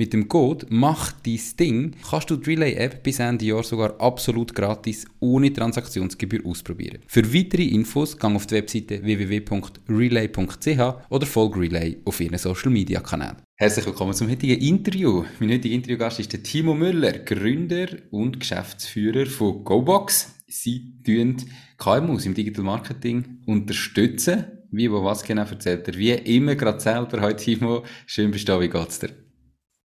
[0.00, 4.54] Mit dem Code Mach dein Ding kannst du die Relay-App bis Ende Jahr sogar absolut
[4.54, 7.00] gratis ohne Transaktionsgebühr ausprobieren.
[7.06, 13.00] Für weitere Infos gang auf die Webseite www.relay.ch oder folge Relay auf ihren Social Media
[13.00, 13.42] Kanälen.
[13.56, 15.24] Herzlich willkommen zum heutigen Interview.
[15.38, 20.34] Mein heutiger Interviewgast ist der Timo Müller, Gründer und Geschäftsführer von GoBox.
[20.48, 21.36] Sie tun
[21.76, 24.46] KMUs im Digital Marketing unterstützen.
[24.70, 25.94] Wie, wo, was genau erzählt er?
[25.98, 27.20] Wie immer gerade selber.
[27.20, 29.10] Heute Timo, schön bist du da, wie geht's dir?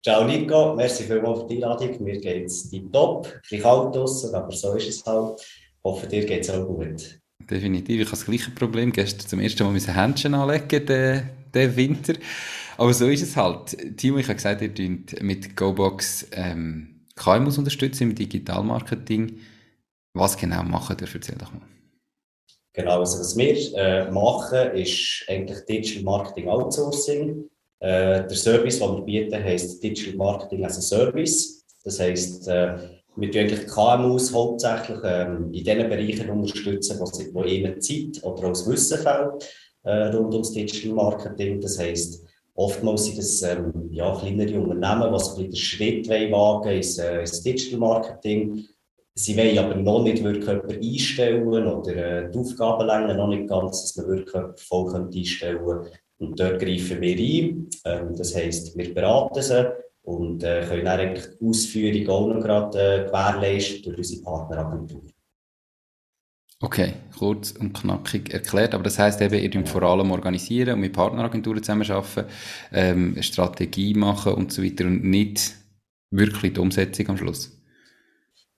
[0.04, 2.02] Ciao Nico, merci vielmals für die Einladung.
[2.02, 5.40] Mir geht es top, ein bisschen kalt draussen, aber so ist es halt.
[5.40, 7.20] Ich hoffe, dir geht es auch gut.
[7.48, 8.90] Definitiv, ich habe das gleiche Problem.
[8.90, 12.14] Gestern zum ersten Mal mein Händchen anlegen, den, den Winter.
[12.78, 13.96] Aber so ist es halt.
[13.96, 19.38] Timo, ich habe gesagt, ihr tut mit GoBox ähm, KMUs unterstützen im Digitalmarketing.
[20.14, 21.08] Was genau machen ihr?
[21.14, 21.62] Erzähl doch mal.
[22.72, 27.48] Genau, also was wir äh, machen, ist eigentlich Digital Marketing Outsourcing.
[27.82, 31.64] Äh, der Service, den wir bieten, heisst Digital Marketing as a Service.
[31.82, 32.76] Das heisst, äh,
[33.16, 38.22] wir tun eigentlich KMUs hauptsächlich ähm, in den Bereichen unterstützen, wo, sie, wo ihnen Zeit
[38.22, 39.52] oder auch das Wissen fehlt
[39.82, 41.60] äh, rund ums Digital Marketing.
[41.60, 42.24] Das heisst,
[42.54, 47.80] oftmals sind das ähm, ja, kleinere Unternehmen, die den Schritt wagen ins, äh, ins Digital
[47.80, 48.64] Marketing.
[49.14, 53.82] Sie wollen aber noch nicht wirklich jemanden einstellen oder äh, die Aufgabenlänge noch nicht ganz,
[53.82, 55.90] dass man wirklich voll einstellen könnte.
[56.22, 57.68] Und dort greifen wir ein.
[57.84, 59.72] Ähm, das heisst, wir beraten sie
[60.02, 65.02] und äh, können dann eigentlich die Ausführung auch noch gerade äh, gewährleisten durch unsere Partneragentur.
[66.60, 68.72] Okay, kurz und knackig erklärt.
[68.72, 72.30] Aber das heisst eben, ihr könnt vor allem organisieren und mit Partneragenturen zusammenarbeiten,
[72.72, 75.56] ähm, Strategie machen und so weiter und nicht
[76.12, 77.50] wirklich die Umsetzung am Schluss.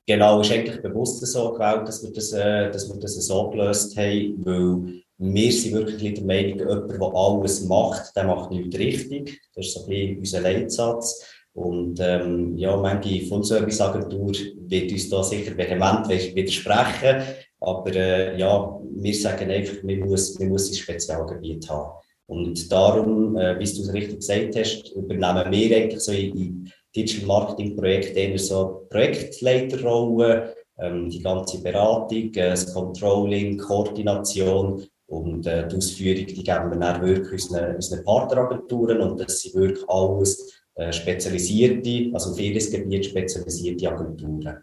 [0.06, 3.48] Genau, es ist eigentlich bewusst so gewählt, dass wir das, äh, dass wir das so
[3.48, 8.76] gelöst haben, weil wir sind wirklich der Meinung, jemand, der alles macht, der macht nichts
[8.78, 9.40] richtig.
[9.54, 11.24] Das ist so ein bisschen unser Leitsatz.
[11.52, 14.32] Und ähm, ja, manche Full-Service-Agentur
[14.66, 17.22] wird uns da sicher vehement widersprechen.
[17.60, 21.92] Aber äh, ja, wir sagen einfach, man muss, man muss ein Spezialgebiet haben.
[22.26, 27.26] Und darum, äh, wie du es richtig gesagt hast, übernehmen wir eigentlich so in, Digital
[27.26, 35.66] Marketing Projekten eher so Projektleiterrolle, ähm, die ganze Beratung, äh, das Controlling, Koordination und äh,
[35.68, 40.60] die Ausführung, die geben wir dann wirklich unseren, unseren Partneragenturen und das sind wirklich alles
[40.74, 44.58] äh, spezialisierte, also auf jedes Gebiet spezialisierte Agenturen.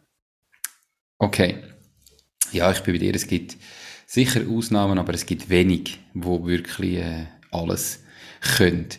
[1.20, 1.58] Okay.
[2.52, 3.16] Ja, ich bin bei dir.
[3.16, 3.56] Es gibt
[4.06, 8.04] sicher Ausnahmen, aber es gibt wenig, wo wirklich äh, alles
[8.58, 8.90] können.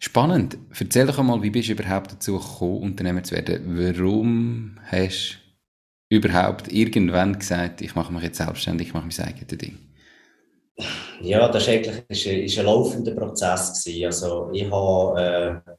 [0.00, 0.56] Spannend.
[0.78, 3.62] Erzähl doch einmal, wie bist du überhaupt dazu gekommen, Unternehmer zu werden?
[3.76, 5.38] Warum hast
[6.08, 9.78] du überhaupt irgendwann gesagt, ich mache mich jetzt selbstständig, ich mache mein eigenes Ding?
[11.20, 13.84] Ja, das war eigentlich ist ist ein laufender Prozess.
[13.84, 14.06] Gewesen.
[14.06, 15.72] Also ich habe, äh,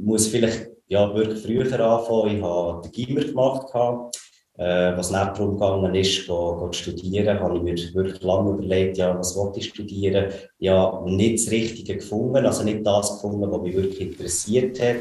[0.00, 2.36] muss vielleicht ja, wirklich früher anfangen.
[2.36, 3.72] Ich habe den Gimmer gemacht.
[3.72, 4.16] Gehabt.
[4.60, 8.98] Äh, was nicht darum gegangen ist, go, go studieren, habe ich mir wirklich lange überlegt,
[8.98, 10.30] ja, was wollte ich studieren.
[10.58, 14.96] Ja, nicht das Richtige gefunden, also nicht das gefunden, was mich wirklich interessiert hat.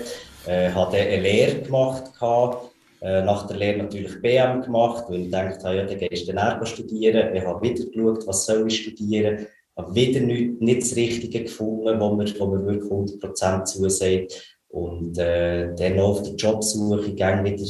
[0.47, 2.71] Äh, habe dann eine Lehre gemacht, gehabt,
[3.01, 6.65] äh, nach der Lehre natürlich BM gemacht, weil ich dachte, ja, dann gehst du dann
[6.65, 7.35] studieren.
[7.35, 9.47] Ich habe wieder geschaut, was soll ich studieren.
[9.77, 14.57] habe wieder nicht, nicht das Richtige gefunden, wo mir, wo mir wirklich 100% zusagt.
[14.68, 17.65] Und äh, dann auf der Jobsuche ging wieder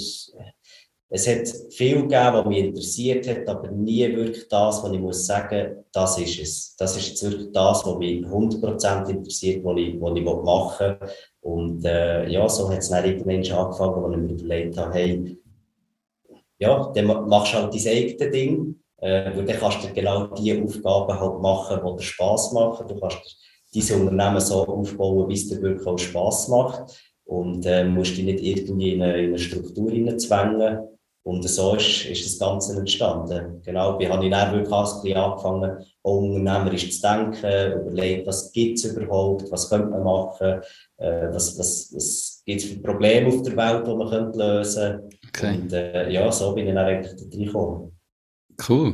[1.12, 5.26] es hat viel gegeben, was mich interessiert hat, aber nie wirklich das, was ich muss
[5.26, 6.76] sagen, das ist es.
[6.78, 11.10] Das ist jetzt wirklich das, was mich 100% interessiert, was ich, was ich machen will.
[11.42, 15.38] Und äh, ja, so hat es dann irgendwann angefangen, wo ich mir überlegt habe, hey,
[16.58, 20.62] ja, dann machst du halt dein eigenes Ding, äh, weil dann kannst du genau die
[20.62, 22.88] Aufgaben halt machen, die dir Spass machen.
[22.88, 23.38] Du kannst
[23.74, 27.14] diese Unternehmen so aufbauen, wie es dir wirklich auch Spass macht.
[27.24, 30.80] Und äh, musst dich nicht irgendwie in eine, in eine Struktur hineinzwängen
[31.24, 33.62] Und so ist, ist das Ganze entstanden.
[33.64, 38.78] Genau, wie habe ich dann wirklich ein bisschen angefangen, unternehmerisch zu denken, überlegt, was gibt
[38.80, 40.62] es überhaupt, was könnte man machen,
[40.98, 45.10] äh, was, was, was gibt es für Probleme auf der Welt, die man könnte lösen
[45.34, 45.48] könnte.
[45.48, 45.62] Okay.
[45.62, 47.92] Und äh, ja, so bin ich dann eigentlich da reingekommen.
[48.68, 48.94] Cool.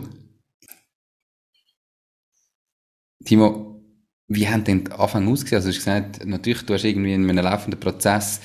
[3.24, 3.82] Timo,
[4.28, 5.58] wie haben denn die Anfang ausgesehen?
[5.58, 8.40] Also, du hast gesagt, natürlich, du hast irgendwie in einem laufenden Prozess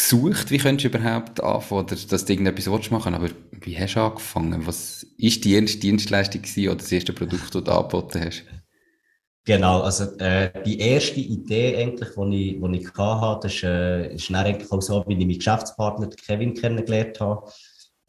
[0.00, 3.28] gesucht, wie könntest du überhaupt anfangen, oder dass du irgendetwas machen aber
[3.62, 4.66] wie hast du angefangen?
[4.66, 8.44] Was ist die erste Dienstleistung gewesen, oder das erste Produkt, das du angeboten hast?
[9.44, 14.28] Genau, also äh, die erste Idee eigentlich, die ich, die ich hatte, ist, äh, ist
[14.28, 17.50] dann eigentlich auch so, wie ich meinen Geschäftspartner Kevin kennengelernt habe.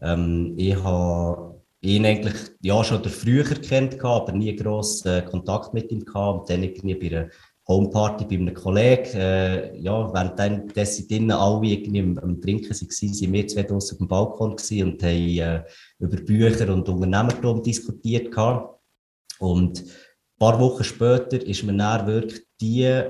[0.02, 5.92] Ähm, ich habe ihn eigentlich ja schon früher kennt, aber nie gross äh, Kontakt mit
[5.92, 6.42] ihm gehabt.
[6.42, 7.30] Und dann irgendwie bei einer
[7.72, 12.70] Homeparty bei einem Kollegen, äh, ja, während dann, sie drinnen alle irgendwie am, am Trinken
[12.70, 15.64] waren, sind wir zwei draussen auf dem Balkon und haben äh,
[16.00, 18.80] über Bücher und Unternehmertum diskutiert gehabt.
[19.40, 19.90] Und ein
[20.38, 23.04] paar Wochen später ist mir dann wirklich die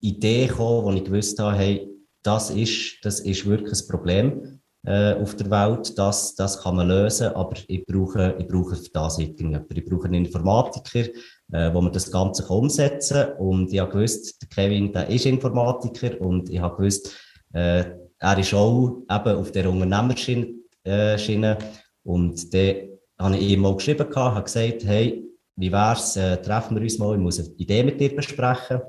[0.00, 1.90] Idee gekommen, wo ich gewusst habe, hey,
[2.22, 4.53] das ist, das ist wirklich ein Problem
[4.84, 5.98] äh, auf der Welt.
[5.98, 9.76] Das, das kann man lösen, aber ich brauche, ich brauche für das irgendjemanden.
[9.76, 11.10] Ich brauche einen Informatiker,
[11.52, 13.36] äh, wo man das Ganze umsetzen kann.
[13.38, 17.16] Und ich habe gewusst, der Kevin, der ist Informatiker und ich habe gewusst,
[17.52, 17.84] äh,
[18.18, 20.54] er ist auch eben auf der Unternehmerschiene.
[20.84, 21.56] Äh,
[22.02, 22.76] und dann
[23.18, 25.24] habe ich ihm mal geschrieben, habe gesagt, hey,
[25.56, 28.80] wie wär's, äh, treffen wir uns mal, ich muss eine Idee mit dir besprechen.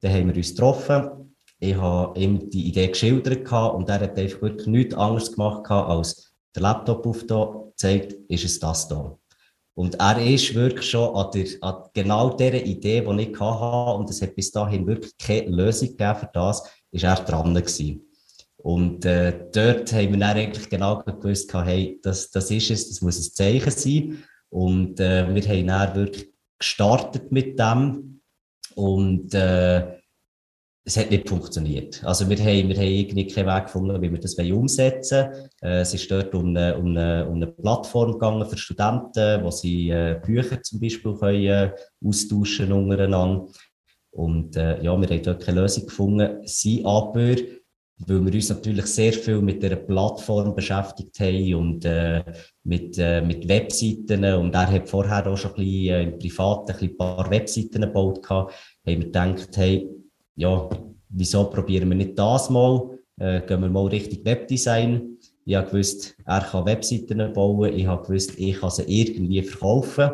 [0.00, 1.21] Dann haben wir uns getroffen
[1.62, 6.34] ich habe ihm die Idee geschildert und er hat einfach wirklich nichts anderes gemacht als
[6.56, 9.16] den Laptop aufgezeigt, ist es das da.
[9.74, 14.10] Und er ist wirklich schon an, der, an genau dieser Idee, die ich hatte, und
[14.10, 18.06] es hat bis dahin wirklich keine Lösung gegeben für das, ist er dran gewesen.
[18.56, 23.00] Und äh, dort haben wir dann eigentlich genau gewusst, hey, das, das ist es, das
[23.02, 24.24] muss ein Zeichen sein.
[24.50, 26.28] Und äh, wir haben dann wirklich
[26.58, 28.20] gestartet mit dem.
[28.74, 30.01] Und äh,
[30.84, 32.02] es hat nicht funktioniert.
[32.04, 35.48] Also wir haben, wir haben irgendwie keinen Weg gefunden, wie wir das umsetzen wollen.
[35.62, 39.50] Äh, es ist dort um eine, um, eine, um eine Plattform gegangen für Studenten, wo
[39.50, 41.70] sie äh, Bücher zum Beispiel können, äh,
[42.04, 43.46] austauschen untereinander.
[44.10, 46.46] Und äh, ja, wir haben dort keine Lösung gefunden.
[46.46, 47.36] Sie aber,
[48.04, 52.24] weil wir uns natürlich sehr viel mit der Plattform beschäftigt haben und äh,
[52.64, 56.78] mit, äh, mit Webseiten und er hat vorher auch schon ein bisschen im Privaten ein,
[56.80, 58.52] ein paar Webseiten gebaut gehabt,
[58.84, 59.88] haben wir gedacht, hey,
[60.36, 60.68] ja,
[61.08, 62.98] wieso probieren wir nicht das mal?
[63.18, 65.18] Äh, gehen wir mal richtig Webdesign.
[65.44, 67.72] Ich habe gewusst, er kann Webseiten bauen.
[67.74, 70.10] Ich habe gewusst, ich kann sie irgendwie verkaufen.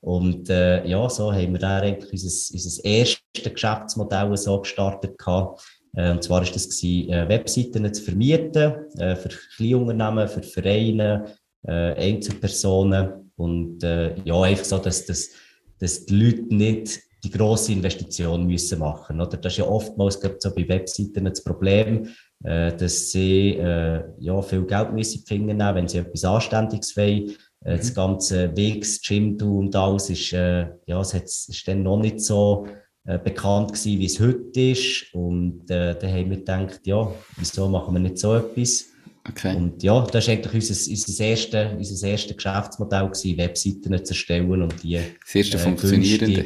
[0.00, 5.62] Und äh, ja, so haben wir dann eigentlich unser, unser erstes Geschäftsmodell so gestartet gehabt.
[5.94, 11.36] Äh, und zwar ist das gewesen, äh, Webseiten zu vermieten, äh, für Kleinunternehmen, für Vereine,
[11.62, 13.30] äh, Einzelpersonen.
[13.36, 15.30] Und äh, ja, einfach so, dass, dass,
[15.78, 19.20] dass die Leute nicht die grosse Investition müssen machen.
[19.20, 19.36] Oder?
[19.36, 22.08] Das ist ja oftmals so bei Webseiten das Problem,
[22.42, 27.30] äh, dass sie äh, ja, viel Geld müssen finden, wenn sie etwas Anständiges wollen.
[27.64, 27.78] Äh, mhm.
[27.78, 32.66] Das ganze Wegs, Gym und alles ist, äh, ja, es ist dann noch nicht so
[33.04, 35.14] äh, bekannt gewesen, wie es heute ist.
[35.14, 38.86] Und äh, da haben wir gedacht, ja, wieso machen wir nicht so etwas?
[39.28, 39.54] Okay.
[39.54, 44.62] Und ja, das war eigentlich unser, unser, erste, unser erstes Geschäftsmodell, gewesen, Webseiten zu erstellen
[44.62, 44.98] und die.
[45.24, 46.44] Das erste äh, funktionierende.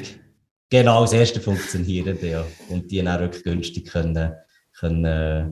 [0.70, 2.46] Genau, das erste funktionierende, ja.
[2.68, 4.32] Und die dann wirklich günstig können,
[4.78, 5.46] können äh,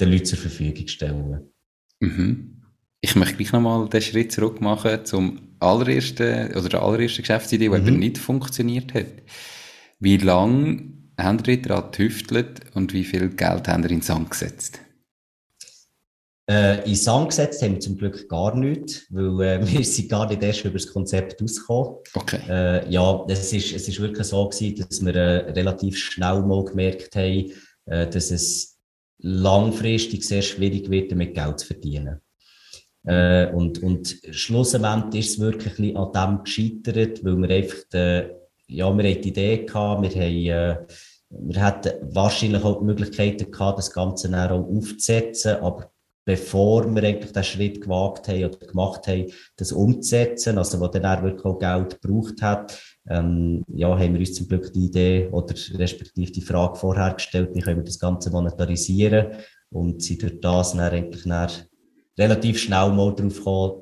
[0.00, 1.52] den Leuten zur Verfügung stellen.
[2.00, 2.62] Mhm.
[3.00, 7.68] Ich möchte gleich nochmal den Schritt zurück machen zum allerersten, oder der allerersten Geschäftsidee, die
[7.68, 7.88] mhm.
[7.88, 9.06] eben nicht funktioniert hat.
[10.00, 14.30] Wie lange haben ihr daran getüftelt und wie viel Geld haben ihr in den Sand
[14.30, 14.80] gesetzt?
[16.46, 20.28] Äh, in Sand gesetzt haben wir zum Glück gar nichts, weil äh, wir sind gar
[20.28, 21.96] nicht erst über das Konzept ausgekommen.
[22.14, 22.40] Okay.
[22.48, 26.64] Äh, ja, es ist, es ist wirklich so gewesen, dass wir äh, relativ schnell mal
[26.64, 27.50] gemerkt haben,
[27.86, 28.78] äh, dass es
[29.18, 32.20] langfristig sehr schwierig wird, damit Geld zu verdienen.
[33.06, 38.96] Äh, und, und schlussendlich ist es wirklich an dem gescheitert, weil wir einfach, die, ja,
[38.96, 40.86] wir hatten die Idee gehabt, wir haben,
[41.30, 45.93] wir hätten wahrscheinlich auch die Möglichkeiten gehabt, das Ganze dann auch aufzusetzen, aber
[46.24, 51.04] bevor wir eigentlich den Schritt gewagt haben oder gemacht haben, das umzusetzen, also wo dann
[51.04, 55.28] auch wirklich auch Geld gebraucht hat, ähm, ja, haben wir uns zum Glück die Idee
[55.30, 59.32] oder respektive die Frage vorher gestellt, wie können wir das Ganze monetarisieren
[59.70, 61.50] und sind durch das dann eigentlich dann
[62.18, 63.80] relativ schnell mal drauf gekommen,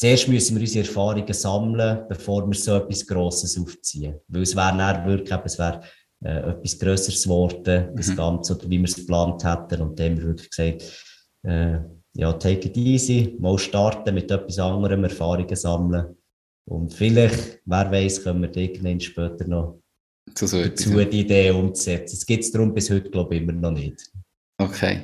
[0.00, 4.18] Zuerst müssen wir unsere Erfahrungen sammeln, bevor wir so etwas Grosses aufziehen.
[4.28, 5.82] Weil es wäre dann wirklich, es wäre
[6.24, 7.96] äh, etwas Größeres geworden, mhm.
[7.96, 9.82] das Ganze, oder wie wir es geplant hätten.
[9.82, 11.04] Und dann haben wir wirklich gesagt,
[11.44, 11.78] äh,
[12.14, 16.16] ja, take it easy, mal starten mit etwas anderem, Erfahrungen sammeln.
[16.68, 19.80] Und vielleicht, wer weiß, können wir irgendwann später noch
[20.36, 22.16] so, so dazu die Idee umzusetzen.
[22.16, 24.10] Das gibt es darum bis heute, glaube ich, immer noch nicht.
[24.58, 25.02] Okay.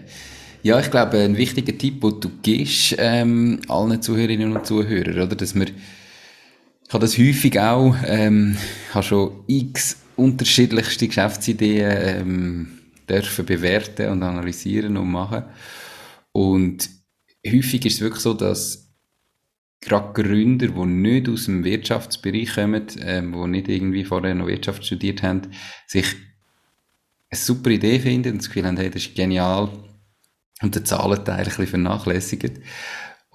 [0.62, 5.36] Ja, ich glaube, ein wichtiger Tipp, den du gibst, ähm, allen Zuhörerinnen und Zuhörern, oder,
[5.36, 8.56] dass wir, ich habe das häufig auch, ähm,
[8.92, 15.44] habe schon x unterschiedlichste Geschäftsideen, ähm, dürfen bewerten und analysieren und machen.
[16.32, 16.88] Und
[17.46, 18.86] häufig ist es wirklich so, dass
[19.80, 24.84] gerade Gründer, die nicht aus dem Wirtschaftsbereich kommen, ähm, die nicht irgendwie vorher noch Wirtschaft
[24.84, 25.42] studiert haben,
[25.86, 26.06] sich
[27.30, 29.70] eine super Idee finden und das Gefühl haben, hey, das ist genial
[30.62, 32.58] und den Zahlenteil ein bisschen vernachlässigen.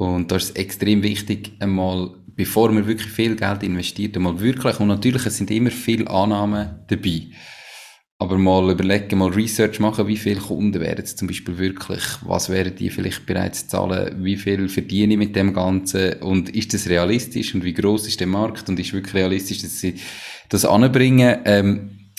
[0.02, 4.80] Und da ist es extrem wichtig, einmal, bevor man wirklich viel Geld investiert, einmal wirklich,
[4.80, 7.28] und natürlich, es sind immer viele Annahmen dabei,
[8.18, 12.50] aber mal überlegen, mal Research machen, wie viele Kunden werden es zum Beispiel wirklich, was
[12.50, 16.90] werden die vielleicht bereits zahlen, wie viel verdiene ich mit dem Ganzen und ist das
[16.90, 20.00] realistisch und wie groß ist der Markt und ist wirklich realistisch, dass sie
[20.50, 21.42] das anbringen?
[21.46, 22.10] Ähm,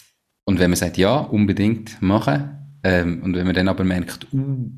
[0.44, 4.70] und wenn man sagt, ja, unbedingt machen ähm, und wenn man dann aber merkt, uh,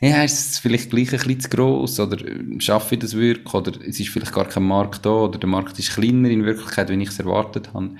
[0.00, 3.52] ja, ist es vielleicht gleich ein bisschen zu gross oder äh, schaffe ich das wirklich
[3.54, 6.88] oder es ist vielleicht gar kein Markt da oder der Markt ist kleiner in Wirklichkeit,
[6.88, 7.96] wenn ich es erwartet habe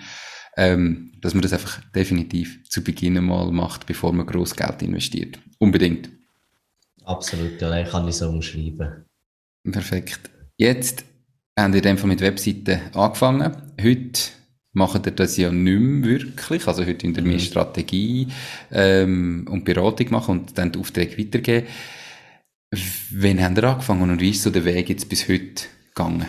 [0.57, 5.39] ähm, dass man das einfach definitiv zu Beginn mal macht, bevor man groß Geld investiert.
[5.59, 6.09] Unbedingt.
[7.05, 9.05] Absolut, ja, kann ich so umschreiben.
[9.71, 10.31] Perfekt.
[10.57, 11.05] Jetzt
[11.59, 13.57] haben wir in dem Fall mit Webseiten angefangen.
[13.81, 14.21] Heute
[14.77, 16.69] macht ihr das ja nicht mehr wirklich.
[16.69, 17.39] Also heute in der mhm.
[17.39, 18.29] Strategie
[18.71, 21.67] ähm, und Beratung machen und dann die Aufträge weitergeben.
[23.11, 25.65] Wann haben ihr angefangen und wie ist so der Weg jetzt bis heute
[25.95, 26.27] gegangen?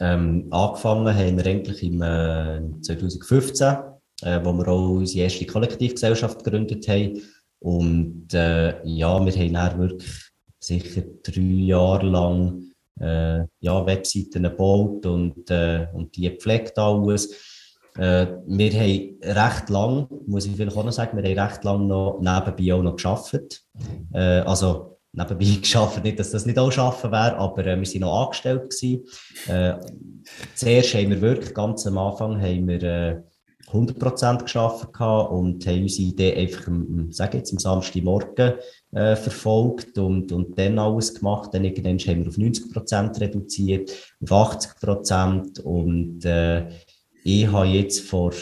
[0.00, 3.68] Ähm, angefangen haben wir eigentlich im äh, 2015,
[4.22, 7.20] äh, wo wir auch unsere erste Kollektivgesellschaft gegründet haben.
[7.58, 10.10] Und äh, ja, wir haben dann wirklich
[10.58, 17.30] sicher drei Jahre lang äh, ja, Webseiten gebaut und, äh, und die gepflegt alles.
[17.96, 21.86] Äh, wir haben recht lang, muss ich vielleicht auch noch sagen, wir haben recht lang
[21.86, 23.64] noch nebenbei auch noch geschafft.
[24.12, 26.02] Äh, also nebenbei geschafft.
[26.02, 29.04] Nicht, dass das nicht auch schaffen wäre, aber äh, wir sind noch angestellt gewesen.
[29.46, 29.74] Äh,
[30.54, 33.22] zuerst haben wir wirklich, ganz am Anfang, haben wir äh,
[33.70, 36.70] 100% geschafft und haben unsere Idee einfach,
[37.10, 38.54] sage jetzt, am Samstagmorgen
[38.92, 41.50] äh, verfolgt und, und dann alles gemacht.
[41.52, 43.90] Dann irgendwann haben wir auf 90% reduziert,
[44.22, 46.68] auf 80% und äh,
[47.24, 48.32] ich habe jetzt vor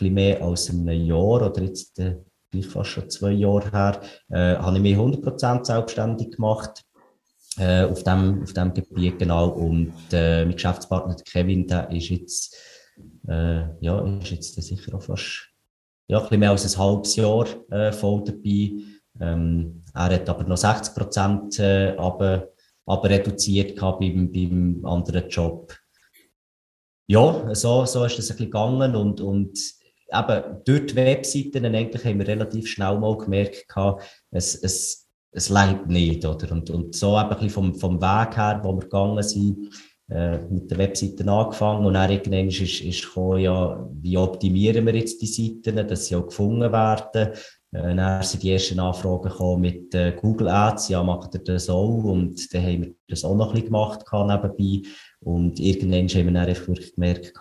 [0.00, 2.16] ein mehr als einem Jahr oder jetzt äh,
[2.62, 6.84] fast schon zwei Jahre her, äh, habe ich mich 100% selbstständig gemacht.
[7.58, 9.48] Äh, auf dem, auf dem Gebiet genau.
[9.48, 12.56] Und äh, mein Geschäftspartner Kevin, der ist jetzt,
[13.28, 15.48] äh, ja, ist jetzt sicher auch fast
[16.06, 18.72] ja, ein bisschen mehr als ein halbes Jahr äh, voll dabei.
[19.20, 22.48] Ähm, er hat aber noch 60 Prozent äh, aber,
[22.86, 25.74] aber reduziert gehabt beim, beim anderen Job.
[27.06, 29.58] Ja, so, so ist das ein bisschen gegangen und, und
[30.12, 33.66] eben durch die Webseiten eigentlich haben wir relativ schnell mal gemerkt,
[34.30, 36.24] es, es, es längt nicht.
[36.24, 36.52] Oder?
[36.52, 39.70] Und, und so eben ein bisschen vom, vom Weg her, wo wir gegangen sind,
[40.08, 44.94] äh, mit den Webseiten angefangen und dann irgendwann ist, ist gekommen, ja, wie optimieren wir
[44.94, 47.30] jetzt die Seiten, dass sie auch gefunden werden.
[47.72, 52.04] Äh, dann sind die ersten Anfragen mit äh, Google Ads, ja, macht ihr das auch?
[52.04, 54.88] Und dann haben wir das auch noch ein bisschen gemacht nebenbei.
[55.20, 57.32] Und irgendwann haben wir dann einfach wirklich gemerkt,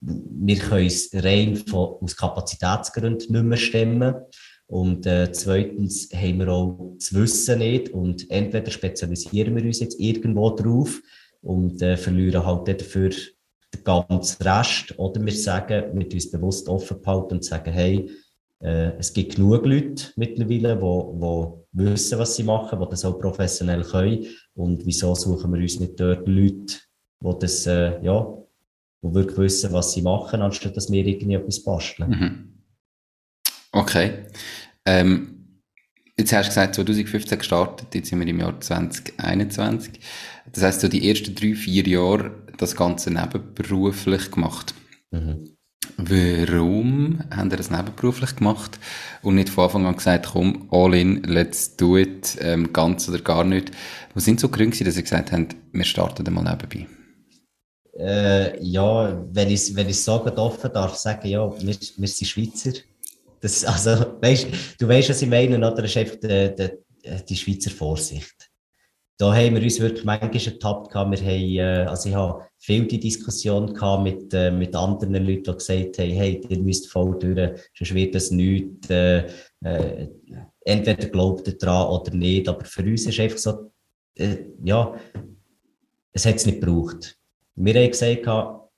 [0.00, 4.14] wir können es rein von, aus Kapazitätsgründen nicht mehr stemmen.
[4.68, 10.00] Und äh, zweitens haben wir auch das Wissen nicht und entweder spezialisieren wir uns jetzt
[10.00, 11.00] irgendwo drauf
[11.40, 17.00] und äh, verlieren halt dafür den ganzen Rest oder wir sagen, wir uns bewusst offen
[17.00, 18.10] behalten und sagen, hey,
[18.60, 23.04] äh, es gibt genug Leute mittlerweile, die wo, wo wissen, was sie machen, die das
[23.04, 26.78] auch professionell können und wieso suchen wir uns nicht dort Leute,
[27.20, 28.36] die das äh, ja,
[29.02, 32.10] die wirklich wissen, was sie machen, anstatt dass wir irgendwie etwas basteln.
[32.10, 32.62] Mhm.
[33.72, 34.26] Okay.
[34.86, 35.60] Ähm,
[36.16, 40.00] jetzt hast du gesagt, 2015 gestartet, jetzt sind wir im Jahr 2021.
[40.52, 44.74] Das heißt, so die ersten drei, vier Jahre das Ganze nebenberuflich gemacht.
[45.10, 45.55] Mhm.
[45.98, 48.78] Warum haben wir das nebenberuflich gemacht
[49.22, 53.20] und nicht von Anfang an gesagt, komm, all in, let's do it, ähm, ganz oder
[53.20, 53.70] gar nicht?
[54.14, 56.86] Was sind so Gründe, dass ihr gesagt habt, wir starten mal nebenbei?
[57.98, 62.72] Äh, ja, wenn ich wenn ich so offen darf sagen, ja, wir, wir sind Schweizer.
[63.40, 64.48] Das, also, weißt,
[64.78, 65.70] du weißt, was ich meine, oder?
[65.70, 68.50] Das ist einfach die, die, die Schweizer Vorsicht.
[69.18, 70.94] Da haben wir uns wirklich manchmal ertappt.
[70.94, 75.44] Wir haben, äh, also ich habe viel die Diskussion gehabt mit, äh, mit anderen Leuten,
[75.44, 79.26] die gesagt haben, hey, ihr müsst voll durch, sonst wird das nichts, äh,
[79.64, 80.08] äh,
[80.60, 83.70] entweder glaubt ihr dran oder nicht, aber für uns ist einfach so,
[84.16, 84.94] äh, ja,
[86.12, 87.16] es hat es nicht gebraucht.
[87.54, 88.68] Wir haben gesagt, ah,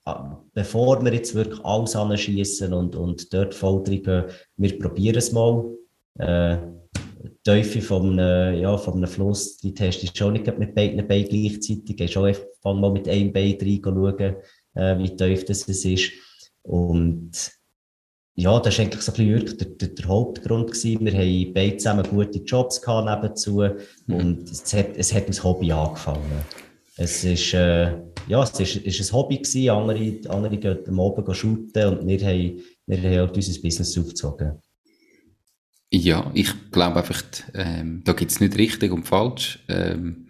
[0.55, 4.25] bevor wir jetzt wirklich alles anschießen und, und dort voll drin gehen,
[4.57, 5.65] wir probieren es mal.
[7.25, 11.07] Die Tiefe von einem, ja, von einem Fluss, die testest du schon nicht mit beiden
[11.07, 11.97] Beinen gleichzeitig.
[11.97, 14.37] Du schon einfach mal mit einem Bein rein schauen,
[14.75, 16.13] äh, wie tief das ist.
[16.63, 17.33] Und
[18.35, 20.71] ja, das war eigentlich so ein bisschen der, der, der Hauptgrund.
[20.71, 21.05] Gewesen.
[21.05, 23.65] Wir haben beide zusammen gute Jobs gehabt nebenzu
[24.07, 24.15] mhm.
[24.15, 26.45] und es hat, es hat uns Hobby angefangen.
[26.97, 27.97] Es ist, äh,
[28.29, 29.71] ja, es ist, ist ein Hobby gewesen.
[29.71, 34.53] Andere, andere gehen am Abend shooten und wir haben, wir haben halt unser Business aufgezogen.
[35.91, 37.23] Ja, ich glaube einfach,
[37.55, 39.65] ähm, da gibt es nicht richtig und falsch.
[39.69, 40.29] Ähm,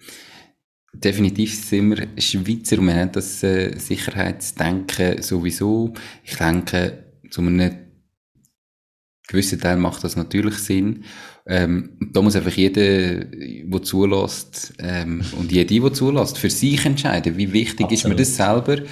[0.93, 5.95] definitiv sind wir Schweizer und wir haben das äh, Sicherheitsdenken sowieso.
[6.23, 7.77] Ich denke, zu einem
[9.27, 11.05] gewissen Teil macht das natürlich Sinn.
[11.51, 17.39] Ähm, da muss einfach jeder, der zulässt, ähm, und jede, die zulässt, für sich entscheiden,
[17.39, 17.93] wie wichtig Absolut.
[17.93, 18.83] ist mir das selber.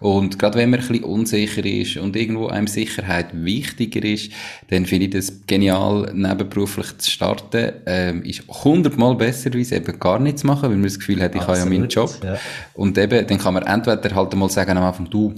[0.00, 4.30] Und gerade wenn man ein bisschen unsicher ist und irgendwo einem Sicherheit wichtiger ist,
[4.68, 7.72] dann finde ich das genial, nebenberuflich zu starten.
[7.86, 11.40] Ähm, ist hundertmal besser, es eben gar nichts machen, weil man das Gefühl hat, ich
[11.40, 12.10] Absolut, habe ja meinen Job.
[12.22, 12.38] Ja.
[12.74, 15.34] Und eben, dann kann man entweder halt mal sagen am Anfang, du,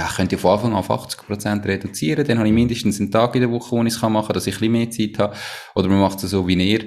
[0.00, 3.34] ja, ich könnte von Anfang an auf 80% reduzieren, dann habe ich mindestens einen Tag
[3.34, 5.36] in der Woche, wo ich es machen kann, dass ich ein bisschen mehr Zeit habe.
[5.74, 6.86] Oder man macht es so wie ihr.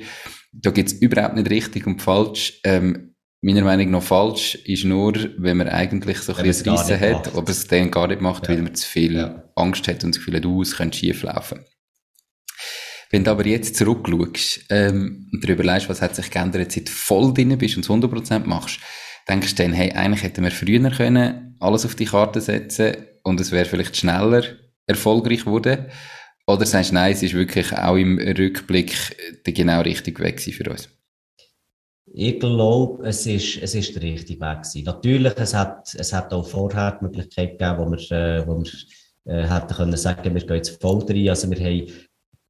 [0.51, 2.59] Da gibt es überhaupt nicht richtig und falsch.
[2.63, 7.25] Ähm, meiner Meinung nach falsch ist nur, wenn man eigentlich so ein bisschen Rissen hat,
[7.27, 7.35] macht.
[7.35, 8.49] aber es dann gar nicht macht, ja.
[8.49, 9.43] weil man zu viel ja.
[9.55, 11.65] Angst hat und das Gefühl hat, uh, es könnte schief laufen.
[13.11, 16.91] Wenn du aber jetzt zurückschaust ähm, und darüber leist, was hat sich geändert, seit du
[16.91, 18.79] voll drin bist und 100% machst,
[19.27, 23.39] denkst du dann, hey, eigentlich hätten wir früher können alles auf die Karte setzen und
[23.39, 24.43] es wäre vielleicht schneller
[24.85, 25.87] erfolgreich geworden?
[26.45, 30.69] Oder sagst du, nein, es ist wirklich auch im Rückblick der genau richtige Weg für
[30.69, 30.89] uns?
[32.15, 34.83] Ich glaube, es ist, es ist der richtige Weg gewesen.
[34.83, 38.71] Natürlich, es hat, es hat auch vorher die Möglichkeit gegeben, wo wir, äh, wo wir
[39.25, 41.29] äh, hätten können sagen, wir gehen jetzt voll rein.
[41.29, 41.91] Also wir haben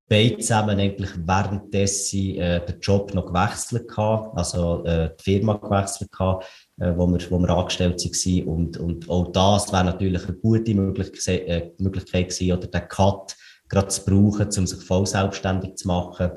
[0.10, 6.12] beide zusammen eigentlich währenddessen äh, den Job noch gewechselt gehabt, also äh, die Firma gewechselt
[6.12, 6.46] gehabt
[6.80, 8.48] äh, wo, wir, wo wir angestellt waren.
[8.48, 13.36] Und, und auch das wäre natürlich eine gute Möglichkeit, äh, Möglichkeit gewesen, oder den Cut
[13.70, 16.32] gerade zu brauchen, um sich voll selbstständig zu machen.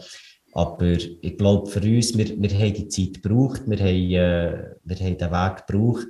[0.53, 4.97] Aber ich glaube, für uns, wir, wir haben die Zeit gebraucht, wir haben, äh, wir
[4.97, 6.09] haben den Weg gebraucht.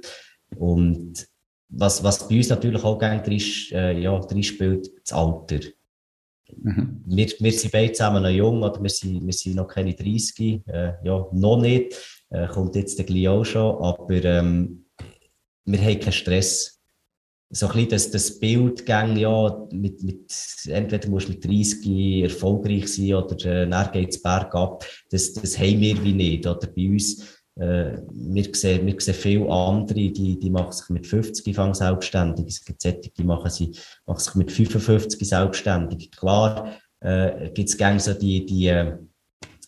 [0.56, 1.26] Und
[1.68, 5.60] was, was bei uns natürlich auch gerne drin, äh, ja, drin spielt, das Alter.
[6.62, 7.02] Mhm.
[7.06, 10.62] Wir, wir sind beide zusammen noch jung, oder wir sind, wir sind noch keine 30,
[10.68, 11.96] äh, ja, noch nicht
[12.30, 14.86] äh, kommt jetzt gleich auch schon, aber ähm,
[15.64, 16.80] wir haben keinen Stress.
[17.48, 20.32] So ein das, das Bildgang, ja, mit, mit,
[20.66, 24.84] entweder musst du mit 30 erfolgreich sein oder äh, dann geht es bergab.
[25.10, 26.46] Das, das haben wir wie nicht.
[26.46, 27.22] Oder bei uns,
[27.54, 32.46] äh, wir, sehen, wir sehen viele andere, die, die machen sich mit 50 fang selbstständig.
[32.48, 33.72] Es gibt solche, die machen, sie,
[34.06, 36.10] machen sich mit 55 selbstständig.
[36.10, 38.92] Klar äh, gibt es so die, die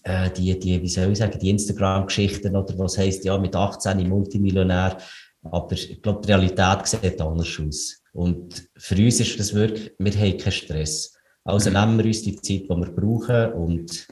[0.03, 4.09] äh, die, die, wie soll ich sagen, die Instagram-Geschichten oder was heisst, ja, mit 18
[4.09, 4.99] Multimillionär.
[5.43, 8.03] Aber ich glaube, die Realität sieht anders aus.
[8.13, 11.17] Und für uns ist das wirklich, wir haben keinen Stress.
[11.45, 14.07] Also nehmen wir uns die Zeit, die wir brauchen und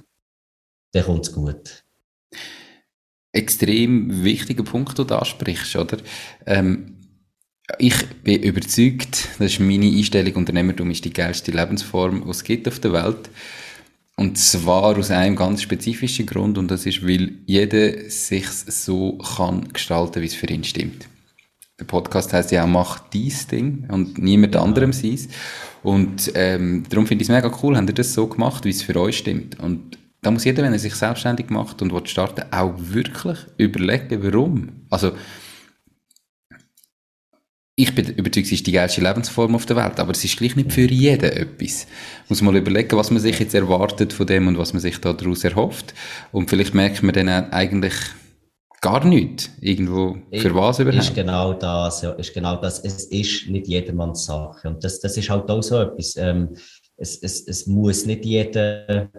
[0.93, 1.85] dann kommt es gut.
[3.33, 5.99] Extrem wichtiger Punkt, den du ansprichst, oder?
[6.47, 6.97] Ähm,
[7.79, 12.69] ich bin überzeugt, das ist meine Einstellung, Unternehmertum ist die geilste Lebensform, die es gibt
[12.69, 13.29] auf der Welt.
[14.19, 19.69] Und zwar aus einem ganz spezifischen Grund, und das ist, weil jeder sich so kann
[19.73, 21.07] gestalten, wie es für ihn stimmt.
[21.79, 24.63] Der Podcast heißt ja auch, mach dies Ding und niemand ja.
[24.63, 25.29] anderem seins.
[25.83, 28.81] Und ähm, darum finde ich es mega cool, habt ihr das so gemacht, wie es
[28.81, 29.61] für euch stimmt.
[29.61, 34.23] Und da muss jeder, wenn er sich selbstständig macht und will starten, auch wirklich überlegen,
[34.23, 34.69] warum.
[34.89, 35.13] Also,
[37.79, 40.57] ich bin überzeugt, es ist die geilste Lebensform auf der Welt, aber es ist gleich
[40.57, 41.87] nicht für jeden etwas.
[42.29, 45.45] Muss mal überlegen, was man sich jetzt erwartet von dem und was man sich daraus
[45.45, 45.93] erhofft.
[46.33, 47.93] Und vielleicht merkt man dann eigentlich
[48.81, 51.03] gar nichts irgendwo für was überhaupt.
[51.03, 52.83] Ist genau das, ja, ist genau das.
[52.83, 54.69] Es ist nicht jedermanns Sache.
[54.69, 56.17] Und das, das ist halt auch so etwas.
[56.17, 56.57] Ähm,
[56.97, 59.11] es, es, es muss nicht jeder, eben,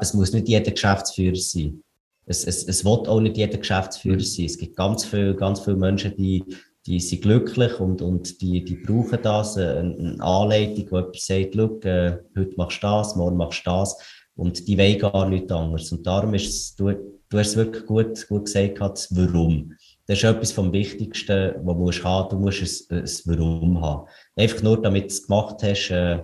[0.00, 1.82] es muss nicht jeder Geschäftsführer sein.
[2.24, 4.20] Es, es, es wird auch nicht jeder Geschäftsführer mhm.
[4.20, 4.46] sein.
[4.46, 6.44] Es gibt ganz viele, ganz viele Menschen, die
[6.90, 11.54] die sind glücklich und, und die, die brauchen das, äh, eine, Anleitung, wo jemand sagt,
[11.54, 13.96] Look, äh, heute machst du das, morgen machst du das
[14.34, 15.92] und die wollen gar nichts anderes.
[15.92, 19.72] Und darum ist es, du hast es wirklich gut, gut gesagt, das Warum.
[20.06, 22.28] Das ist etwas vom Wichtigsten, was du musst haben.
[22.28, 24.08] Du musst ein, ein Warum haben.
[24.34, 26.18] Einfach nur, damit du es gemacht hast, äh,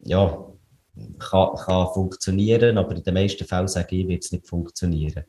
[0.00, 0.46] ja,
[1.18, 5.24] kann, kann funktionieren, aber in den meisten Fällen sage ich, wird es nicht funktionieren.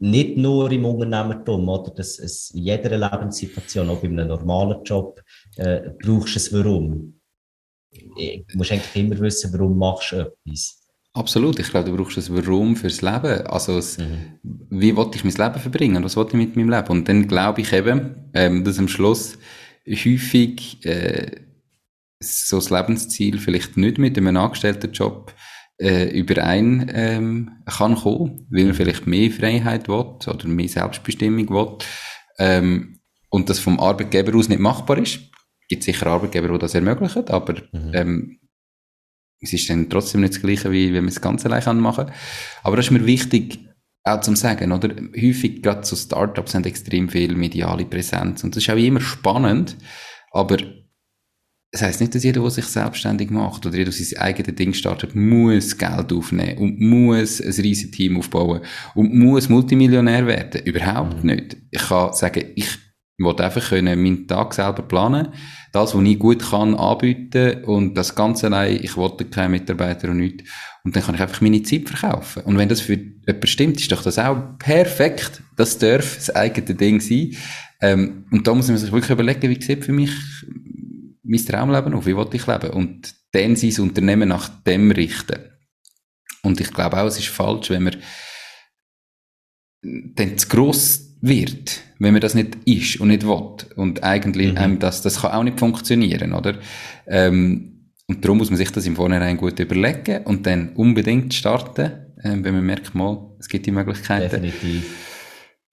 [0.00, 1.90] Nicht nur im Unternehmertum, oder?
[1.90, 5.20] Das es in jeder Lebenssituation, auch bei einem normalen Job,
[5.56, 7.20] äh, brauchst du ein Warum.
[7.90, 10.84] Du musst eigentlich immer wissen, warum machst du etwas.
[11.14, 13.46] Absolut, ich glaube, du brauchst ein Warum fürs Leben.
[13.46, 14.38] Also, es, mhm.
[14.70, 16.04] wie wollte ich mein Leben verbringen?
[16.04, 16.88] Was wollte ich mit meinem Leben?
[16.88, 19.36] Und dann glaube ich eben, ähm, dass am Schluss
[19.88, 21.40] häufig äh,
[22.20, 25.32] so das Lebensziel vielleicht nicht mit einem Angestelltenjob
[25.80, 31.78] äh, überein ähm, kann kommen, weil man vielleicht mehr Freiheit will oder mehr Selbstbestimmung will
[32.38, 35.20] ähm, und das vom Arbeitgeber aus nicht machbar ist.
[35.62, 37.90] Es gibt sicher Arbeitgeber, die das ermöglichen, aber mhm.
[37.92, 38.40] ähm,
[39.40, 42.14] es ist dann trotzdem nicht das Gleiche, wie wenn man es ganz allein machen kann.
[42.64, 43.60] Aber das ist mir wichtig,
[44.02, 44.88] auch zum sagen, oder?
[45.16, 49.76] Häufig, gerade so Startups haben extrem viel mediale Präsenz und das ist auch immer spannend,
[50.32, 50.56] aber
[51.70, 54.72] das heisst nicht, dass jeder, der sich selbstständig macht oder jeder, der sein eigenes Ding
[54.72, 58.60] startet, muss Geld aufnehmen und muss ein riesiges Team aufbauen
[58.94, 60.62] und muss Multimillionär werden.
[60.62, 61.30] Überhaupt mhm.
[61.30, 61.56] nicht.
[61.70, 62.68] Ich kann sagen, ich
[63.18, 65.28] will einfach können meinen Tag selber planen,
[65.72, 70.18] das, was ich gut kann, anbieten und das Ganze allein, ich wollte keine Mitarbeiter und
[70.18, 70.48] nichts.
[70.84, 72.44] Und dann kann ich einfach meine Zeit verkaufen.
[72.44, 75.42] Und wenn das für jemanden stimmt, ist doch das auch perfekt.
[75.56, 77.36] Das darf das eigene Ding sein.
[77.80, 80.10] Ähm, und da muss man sich wirklich überlegen, wie sieht für mich
[81.28, 82.70] mein Traumleben auf, wie will ich leben?
[82.70, 85.38] Und dann sein Unternehmen nach dem richten.
[86.42, 87.96] Und ich glaube auch, es ist falsch, wenn man
[89.82, 93.56] dann zu gross wird, wenn man das nicht ist und nicht will.
[93.76, 94.58] Und eigentlich, mhm.
[94.58, 96.58] ähm, das, das kann auch nicht funktionieren, oder?
[97.06, 102.06] Ähm, und darum muss man sich das im Vornherein gut überlegen und dann unbedingt starten,
[102.24, 104.42] ähm, wenn man merkt, mal, es gibt die Möglichkeiten.
[104.42, 105.06] Definitiv.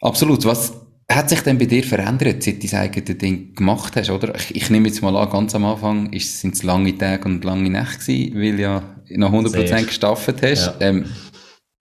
[0.02, 0.44] Absolut.
[0.44, 4.36] Was hat sich denn bei dir verändert, seit du dein eigenes Ding gemacht hast, oder?
[4.36, 7.70] Ich, ich nehme jetzt mal an, ganz am Anfang sind es lange Tage und lange
[7.70, 9.84] Nächte gewesen, weil ja noch 100% Sehr.
[9.84, 10.66] gestaffelt hast.
[10.66, 10.76] Ja.
[10.82, 11.06] Ähm,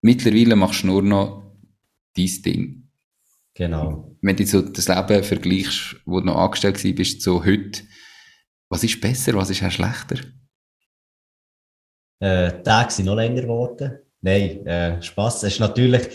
[0.03, 1.53] mittlerweile machst du nur noch
[2.17, 2.89] dein Ding.
[3.55, 4.17] Genau.
[4.21, 7.83] Wenn du so das Leben vergleichst, wo du noch angestellt bist, so heute,
[8.69, 10.17] was ist besser, was ist auch schlechter?
[12.21, 13.99] Äh, die Tage sind noch länger geworden.
[14.21, 15.43] Nein, äh, Spass.
[15.43, 16.09] Es ist natürlich,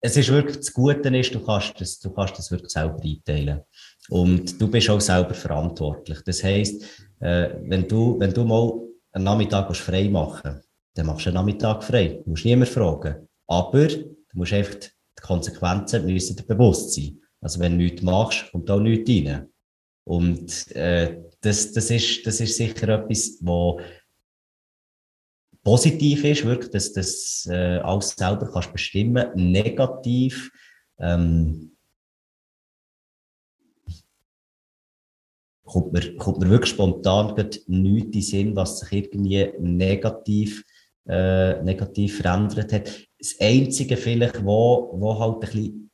[0.00, 3.60] es ist wirklich das Gute ist, du kannst das, du kannst das wirklich selber einteilen.
[4.08, 6.18] Und du bist auch selber verantwortlich.
[6.24, 6.82] Das heisst,
[7.20, 8.72] äh, wenn du, wenn du mal
[9.12, 10.60] einen Nachmittag frei machen
[10.94, 12.20] dann machst du einen Nachmittag frei.
[12.24, 13.28] Du musst niemand fragen.
[13.46, 17.20] Aber du musst einfach die Konsequenzen müssen dir bewusst sein.
[17.40, 19.48] Also wenn du nichts machst, kommt auch nichts rein.
[20.04, 23.80] Und äh, das, das, ist, das ist sicher etwas, wo
[25.70, 29.28] positiv ist, wirklich, dass du das äh, alles selber kannst bestimmen.
[29.36, 30.50] Negativ,
[30.98, 31.76] ähm,
[35.64, 40.64] kommt mir, kommt mir wirklich spontan nichts in den Sinn, was sich irgendwie negativ,
[41.08, 42.90] äh, negativ verändert hat.
[43.20, 45.90] Das Einzige vielleicht, wo, wo halt ein bisschen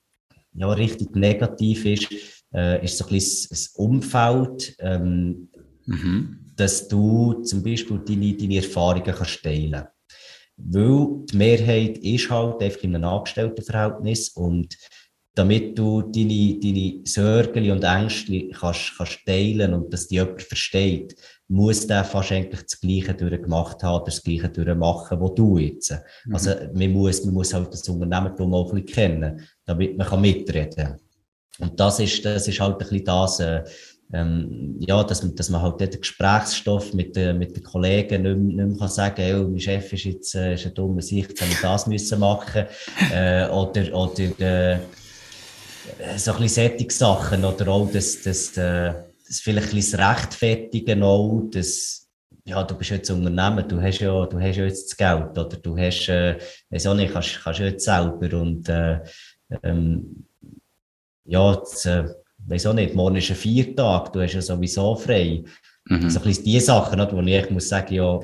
[0.54, 2.08] ja, richtig negativ ist,
[2.54, 4.74] äh, ist so ein bisschen das Umfeld.
[4.78, 5.50] Ähm,
[5.84, 9.84] mhm dass du zum Beispiel deine, deine Erfahrungen kannst teilen
[10.56, 14.76] Weil die Mehrheit ist halt einfach in einem Angestelltenverhältnis und
[15.34, 21.14] damit du deine, deine Sorgen und Ängste kannst, kannst teilen und dass die jemand versteht,
[21.48, 25.94] muss der fast eigentlich das Gleiche durchgemacht haben, das Gleiche durchmachen, was du jetzt.
[26.24, 26.34] Mhm.
[26.34, 30.74] Also, man muss, man muss halt das Unternehmertum auch ein bisschen kennen, damit man mitreden
[30.74, 31.00] kann.
[31.58, 33.62] Und das ist, das ist halt ein bisschen das, äh,
[34.12, 38.68] ähm, ja, dass, dass man halt den Gesprächsstoff mit, äh, mit den Kollegen nicht, nicht
[38.68, 41.40] mehr kann sagen kann, oh, mein Chef ist jetzt äh, ist ein dummer Sicht, jetzt
[41.40, 42.66] haben wir das müssen machen.
[43.12, 44.78] Äh, oder, oder äh,
[46.16, 48.92] so ein bisschen Sättigsachen oder auch das, das, äh,
[49.26, 52.08] das vielleicht ein bisschen das Rechtfertigen auch, das,
[52.44, 55.56] ja, du bist jetzt Unternehmer, du hast ja, du hast ja jetzt das Geld oder
[55.56, 56.38] du hast, äh,
[56.70, 59.00] weiß auch nicht, kannst, kannst ja jetzt selber und äh,
[59.62, 60.26] ähm,
[61.24, 61.86] ja, das,
[62.48, 65.42] weiß auch nicht, morgen ist ein Viertag, du hast ja sowieso frei.
[65.88, 66.10] Mhm.
[66.10, 68.20] So ein bisschen die Sachen, wo ich muss sagen, ja,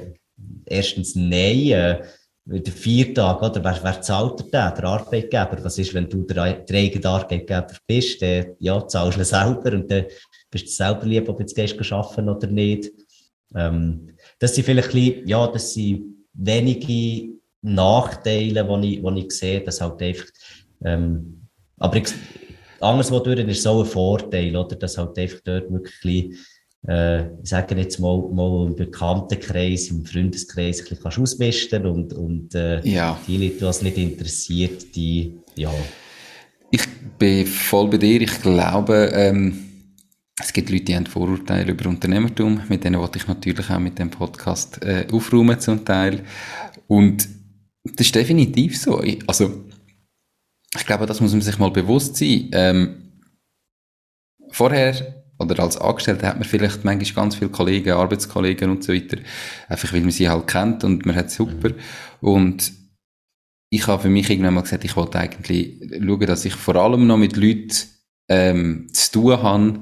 [0.67, 2.03] erstens nein, äh,
[2.45, 3.63] der Viertag, oder?
[3.63, 5.59] Wer, wer zahlt der, der Arbeitgeber?
[5.63, 8.21] Was ist, wenn du der, der eigene Arbeitgeber bist?
[8.21, 10.07] Dann, ja, zahlst du selber und dann
[10.51, 12.91] bist du selber lieb, ob du jetzt gehst arbeiten oder nicht.
[13.55, 14.09] Ähm,
[14.39, 19.61] das sind vielleicht ein bisschen, ja, das sind wenige Nachteile, die ich, die ich sehe,
[19.61, 20.27] dass halt einfach,
[20.85, 21.47] ähm,
[21.79, 22.13] aber ich,
[22.83, 24.77] anderswo durch ist so ein Vorteil, oder?
[24.77, 26.35] Dass halt einfach dort wirklich
[26.87, 32.55] äh, ich sage jetzt mal, mal im Bekanntenkreis, im Freundeskreis ein bisschen ausmisten und, und
[32.55, 33.19] äh, ja.
[33.27, 35.73] die Leute, die es nicht interessiert, die, ja.
[36.71, 36.83] Ich
[37.19, 38.21] bin voll bei dir.
[38.21, 39.59] Ich glaube, ähm,
[40.41, 42.63] es gibt Leute, die haben Vorurteile über Unternehmertum.
[42.69, 46.25] Mit denen wollte ich natürlich auch mit dem Podcast äh, aufräumen zum Teil.
[46.89, 47.29] Und
[47.85, 49.03] das ist definitiv so.
[49.03, 49.65] Ich, also,
[50.77, 52.51] ich glaube, das muss man sich mal bewusst sein.
[52.53, 53.13] Ähm,
[54.51, 59.19] vorher oder als Angestellter hat man vielleicht manchmal ganz viele Kollegen, Arbeitskollegen und so weiter,
[59.69, 61.71] einfach weil man sie halt kennt und man hat super.
[61.71, 61.75] Mhm.
[62.21, 62.73] Und
[63.71, 67.07] ich habe für mich irgendwann mal gesagt, ich wollte eigentlich schauen, dass ich vor allem
[67.07, 67.73] noch mit Leuten
[68.29, 69.81] ähm, zu tun habe,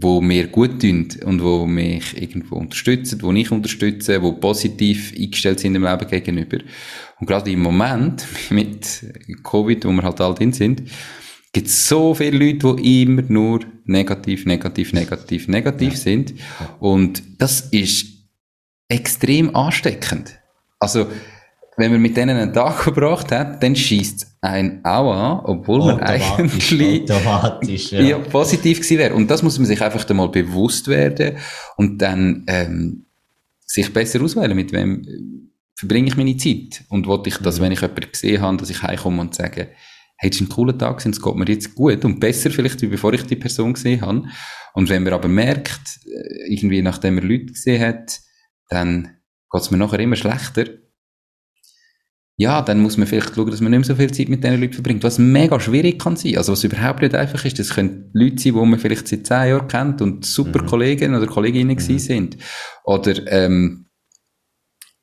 [0.00, 5.58] wo mir gut tun und wo mich irgendwo unterstützen, wo ich unterstütze, wo positiv eingestellt
[5.60, 6.58] sind im Leben gegenüber.
[7.18, 9.04] Und gerade im Moment mit
[9.42, 10.82] Covid, wo wir halt all drin sind,
[11.52, 15.98] gibt es so viele Leute, die immer nur negativ, negativ, negativ, negativ ja.
[15.98, 16.34] sind.
[16.78, 18.06] Und das ist
[18.88, 20.38] extrem ansteckend.
[20.78, 21.06] Also,
[21.78, 26.00] wenn man mit denen einen Tag gebracht hat, dann schießt ein auch an, obwohl man
[26.00, 26.72] eigentlich
[27.92, 28.00] ja.
[28.00, 28.18] ja.
[28.18, 29.14] positiv gewesen wäre.
[29.14, 31.36] Und das muss man sich einfach einmal bewusst werden
[31.76, 33.06] und dann ähm,
[33.64, 36.84] sich besser auswählen, mit wem äh, verbringe ich meine Zeit.
[36.88, 37.64] Und wollte ich das, mhm.
[37.64, 39.68] wenn ich jemanden gesehen habe, dass ich heimkomme und sage,
[40.16, 42.88] hey, es ist ein cooler Tag, es geht mir jetzt gut und besser vielleicht, wie
[42.88, 44.24] bevor ich die Person gesehen habe.
[44.74, 48.20] Und wenn man aber merkt, äh, irgendwie nachdem man Leute gesehen hat,
[48.68, 49.16] dann
[49.50, 50.64] geht es mir nachher immer schlechter.
[52.40, 54.60] Ja, dann muss man vielleicht schauen, dass man nicht mehr so viel Zeit mit diesen
[54.60, 56.36] Leuten verbringt, was mega schwierig kann sein.
[56.36, 59.48] Also was überhaupt nicht einfach ist, das können Leute sein, die man vielleicht seit zehn
[59.48, 60.66] Jahren kennt und super mhm.
[60.66, 61.98] Kollegen oder Kolleginnen mhm.
[61.98, 62.36] sind.
[62.84, 63.86] Oder ähm,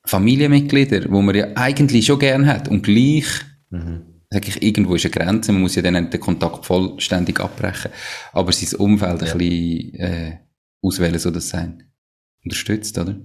[0.05, 3.25] Familienmitglieder, wo man ja eigentlich schon gern hat und gleich
[3.69, 7.91] mhm sage ich, irgendwo ist eine Grenze, man muss ja dann den Kontakt vollständig abbrechen,
[8.33, 9.31] aber sein Umfeld ja.
[9.31, 10.39] ein bisschen äh,
[10.81, 11.93] auswählen, so dass es einen
[12.43, 13.15] unterstützt, oder?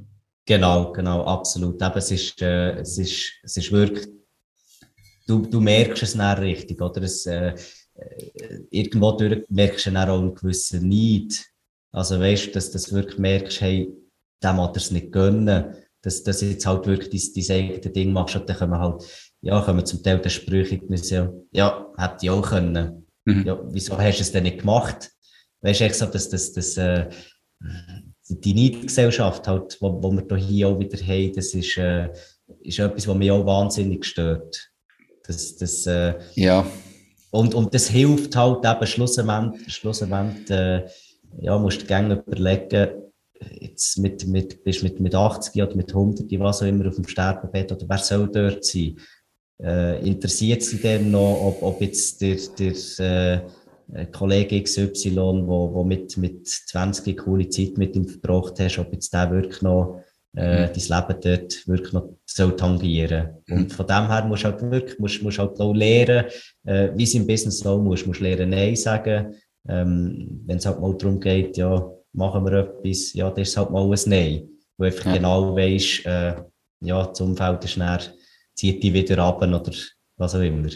[0.50, 1.80] Genau, genau, absolut.
[1.80, 4.08] Eben, es ist, äh, es ist, es ist wirklich,
[5.28, 7.02] du, du merkst es nicht richtig, oder?
[7.02, 7.54] Es, äh,
[7.94, 11.46] äh irgendwo durch merkst du dann auch einen gewissen Neid.
[11.92, 13.92] Also weißt du, dass du wirklich merkst, hey,
[14.42, 18.12] dem hat er es nicht gönnen, dass, du jetzt halt wirklich dein, dein eigenes Ding
[18.12, 19.04] machst und dann wir halt
[19.42, 23.06] ja, kommen zum Teil der Sprüche, ja, ja, hätte ich auch können.
[23.24, 23.46] Mhm.
[23.46, 25.12] Ja, wieso hast du es denn nicht gemacht?
[25.60, 27.08] Weißt du, ich so, dass, dass, dass äh,
[28.30, 32.08] die Neidgesellschaft halt, wo, wo wir hier auch wieder haben, das ist, äh,
[32.62, 34.70] ist etwas, was mich auch wahnsinnig stört.
[35.26, 36.66] Das, das, äh, ja.
[37.30, 40.86] Und, und das hilft halt eben schlussendlich, schlussendlich äh,
[41.38, 42.88] ja, musst du gerne überlegen,
[43.60, 47.06] jetzt mit, mit, bist mit, mit 80 oder mit 100, was auch immer auf dem
[47.06, 48.96] Sterbebett, oder wer soll dort sein?
[49.62, 53.40] Äh, interessiert Sie denn noch, ob, ob jetzt der, der äh,
[54.12, 59.12] Kollege XY, wo, wo mit, mit 20 coole Zeit mit ihm verbracht hast, ob jetzt
[59.12, 60.00] der wirklich noch
[60.36, 60.72] äh, mhm.
[60.72, 63.30] dein Leben dort wirklich noch soll tangieren.
[63.46, 63.56] Mhm.
[63.56, 66.26] Und von dem her musst du halt wirklich, musst, musst halt auch lernen,
[66.64, 69.34] äh, wie es im Business auch muss, musst lernen Nein sagen.
[69.68, 73.70] Ähm, Wenn es halt mal darum geht, ja, machen wir etwas, ja, das ist halt
[73.70, 74.48] mal ein Nein.
[74.78, 75.16] Wo einfach ja.
[75.16, 76.34] genau weisst, äh,
[76.82, 78.00] ja, das Umfeld ist näher
[78.60, 79.72] zieht die wieder ab oder
[80.18, 80.68] was auch immer.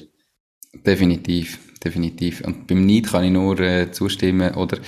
[0.87, 2.41] Definitiv, definitiv.
[2.43, 4.55] Und beim Neid kann ich nur äh, zustimmen.
[4.55, 4.79] Oder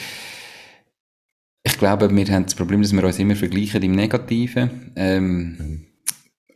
[1.62, 4.92] ich glaube, wir haben das Problem, dass wir uns immer vergleichen im Negativen.
[4.96, 5.87] Ähm, mhm.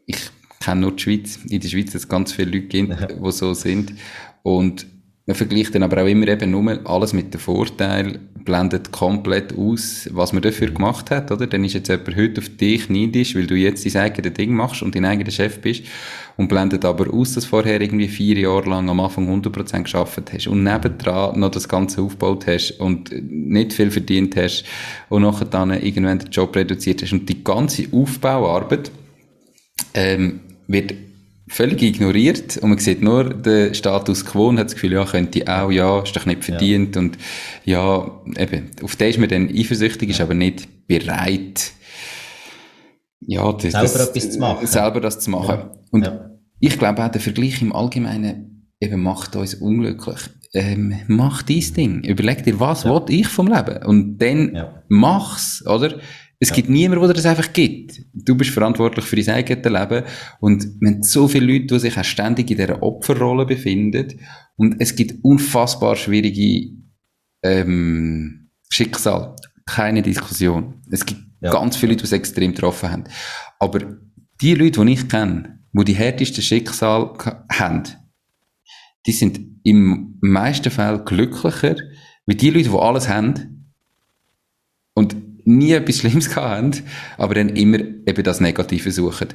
[0.07, 0.18] Ich
[0.61, 1.38] kenne nur die Schweiz.
[1.48, 3.94] In der Schweiz es ganz viele Leute gibt, die so sind.
[4.42, 4.87] Und
[5.26, 10.09] man vergleicht dann aber auch immer eben nur alles mit dem Vorteil, blendet komplett aus,
[10.12, 11.46] was man dafür gemacht hat, oder?
[11.46, 14.83] Dann ist jetzt jemand heute auf dich neidisch, weil du jetzt dein eigenes Ding machst
[14.83, 15.85] und dein eigener Chef bist
[16.37, 20.46] und blendet aber aus, dass vorher irgendwie vier Jahre lang am Anfang 100% geschafft hast
[20.46, 24.64] und nebendran noch das Ganze aufgebaut hast und nicht viel verdient hast
[25.11, 28.90] und nachher dann irgendwann den Job reduziert hast und die ganze Aufbauarbeit
[29.94, 30.94] ähm, wird
[31.50, 35.40] völlig ignoriert und man sieht nur den Status quo und hat das Gefühl, ja, könnte
[35.40, 37.02] ich auch, ja, ist doch nicht verdient ja.
[37.02, 37.18] und
[37.64, 41.72] ja, eben, auf den ist man dann eifersüchtig, ist aber nicht bereit,
[43.20, 44.66] ja, das, selber das, etwas zu machen.
[44.66, 45.58] Selber das zu machen.
[45.58, 45.70] Ja.
[45.90, 46.30] Und ja.
[46.60, 50.20] ich glaube auch, der Vergleich im Allgemeinen eben macht uns unglücklich.
[50.54, 52.04] Ähm, mach dein Ding.
[52.04, 52.90] Überleg dir, was ja.
[52.90, 53.84] will ich vom Leben?
[53.84, 54.82] Und dann ja.
[54.88, 55.98] mach's, oder?
[56.42, 56.55] Es ja.
[56.55, 58.00] gibt niemanden, der das einfach gibt.
[58.14, 60.05] Du bist verantwortlich für dein eigenes Leben.
[60.40, 64.18] Und wir haben so viele Leute, die sich auch ständig in dieser Opferrolle befinden.
[64.57, 66.72] Und es gibt unfassbar schwierige
[67.42, 69.37] ähm, Schicksal.
[69.66, 70.81] Keine Diskussion.
[70.90, 71.50] Es gibt ja.
[71.50, 73.05] ganz viele Leute, die es extrem getroffen haben.
[73.59, 73.81] Aber
[74.40, 77.12] die Leute, die ich kenne, die die härtesten Schicksal
[77.53, 77.83] haben,
[79.07, 81.76] die sind im meisten Fall glücklicher,
[82.24, 83.72] wie die Leute, die alles haben.
[84.94, 86.72] Und nie etwas Schlimmes gehabt haben,
[87.18, 89.29] aber dann immer eben das Negative suchen.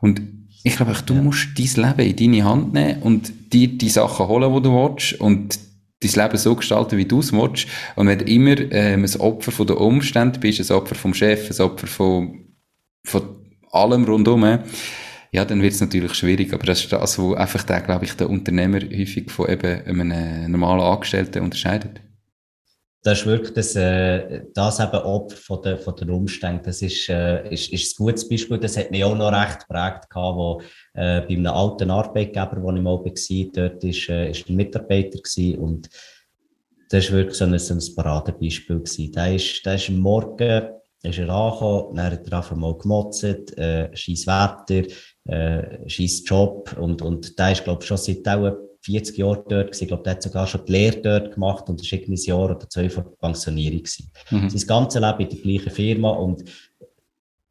[0.00, 0.20] Und
[0.64, 1.22] ich glaube, du ja.
[1.22, 5.20] musst dein Leben in deine Hand nehmen und dir die Sachen holen, die du willst
[5.20, 5.58] und
[6.00, 7.66] dein Leben so gestalten, wie du es willst.
[7.96, 11.50] Und wenn du immer ähm, ein Opfer von den Umständen bist, ein Opfer vom Chef,
[11.50, 12.44] ein Opfer von,
[13.04, 13.22] von
[13.70, 14.58] allem rundum,
[15.30, 16.52] ja, dann wird es natürlich schwierig.
[16.54, 20.50] Aber das ist das, was einfach der, glaube ich, der Unternehmer häufig von eben einem
[20.50, 22.00] normalen Angestellten unterscheidet.
[23.02, 26.64] Das ist wirklich das, äh, das eben Opfer von den, von den Umständen.
[26.64, 28.58] Das ist, äh, ist, ist ein gutes Beispiel.
[28.58, 30.60] Das hat mich auch noch recht geprägt gehabt, wo,
[30.94, 35.18] äh, bei einem alten Arbeitgeber, wo ich mal war, dort ist, äh, ist ein Mitarbeiter
[35.18, 35.88] gewesen und
[36.90, 39.12] das ist wirklich so ein, so ein Paradebeispiel gewesen.
[39.12, 40.68] Der ist, der ist am Morgen,
[41.02, 44.88] ist er angekommen, dann hat er einfach mal gemotzt, äh, scheiß Wetter,
[45.26, 49.66] äh, scheiß Job und, und der ist, glaube ich, schon seit auch 40 Jahren dort
[49.66, 49.82] gewesen.
[49.82, 52.68] Ich glaube, der hat sogar schon die Lehre dort gemacht und ist ein Jahr oder
[52.68, 54.10] zwei vor der Pensionierung gewesen.
[54.30, 54.48] Mhm.
[54.48, 56.44] Sein ganzes Leben in der gleichen Firma und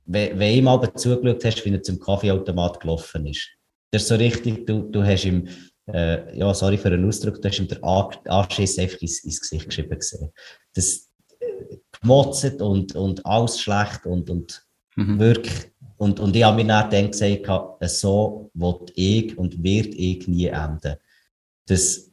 [0.06, 3.50] wenn, wenn ihm aber zugeschaut hast, wie er zum Kaffeeautomat gelaufen ist,
[3.92, 5.48] das ist so richtig, du, du hast ihm,
[5.86, 9.68] äh, ja, sorry für den Ausdruck, du hast ihm den Anschiss einfach ins, ins Gesicht
[9.68, 10.32] geschrieben gesehen.
[10.74, 15.20] Das äh, gemotzt und, und alles schlecht und, und mhm.
[15.20, 17.48] wirklich und, und ich habe mir dann gesagt,
[17.90, 20.96] so will ich und wird ich nie enden.
[21.68, 22.12] Das,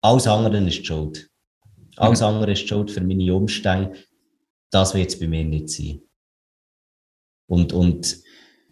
[0.00, 1.30] alles andere ist die Schuld.
[1.96, 2.26] Alles mhm.
[2.26, 3.96] andere ist die Schuld für meine Umstände.
[4.70, 6.02] Das wird es bei mir nicht sein.
[7.46, 8.22] Und, und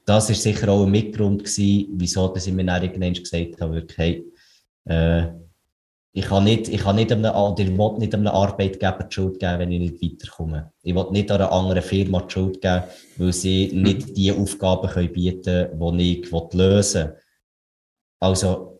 [0.04, 3.74] das ist sicher auch ein Mitgrund gewesen, wieso dass ich mir dann irgendwann gesagt habe,
[3.74, 4.24] wirklich, hey,
[4.86, 5.28] äh,
[6.12, 9.38] ich kann nicht, ich kann nicht einem, oder ich will nicht einem Arbeitgeber die Schuld
[9.38, 10.72] geben, wenn ich nicht weiterkomme.
[10.82, 12.82] Ich will nicht einer anderen Firma die Schuld geben,
[13.16, 13.82] weil sie mhm.
[13.82, 17.16] nicht die Aufgaben können bieten können, die ich lösen will.
[18.18, 18.79] Also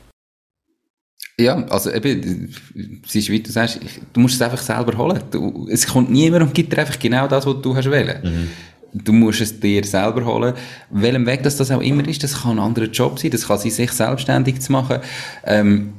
[1.41, 2.53] Ja, also eben,
[3.05, 3.79] es ist, wie du sagst,
[4.13, 5.19] du musst es einfach selber holen.
[5.31, 8.19] Du, es kommt niemand und gibt dir einfach genau das, was du hast wollen.
[8.23, 8.47] Mhm
[8.93, 10.53] du musst es dir selber holen.
[10.89, 13.57] Welchem Weg das, das auch immer ist, das kann ein anderer Job sein, das kann
[13.57, 14.99] sein, sich selbstständig zu machen.
[15.45, 15.93] Ähm,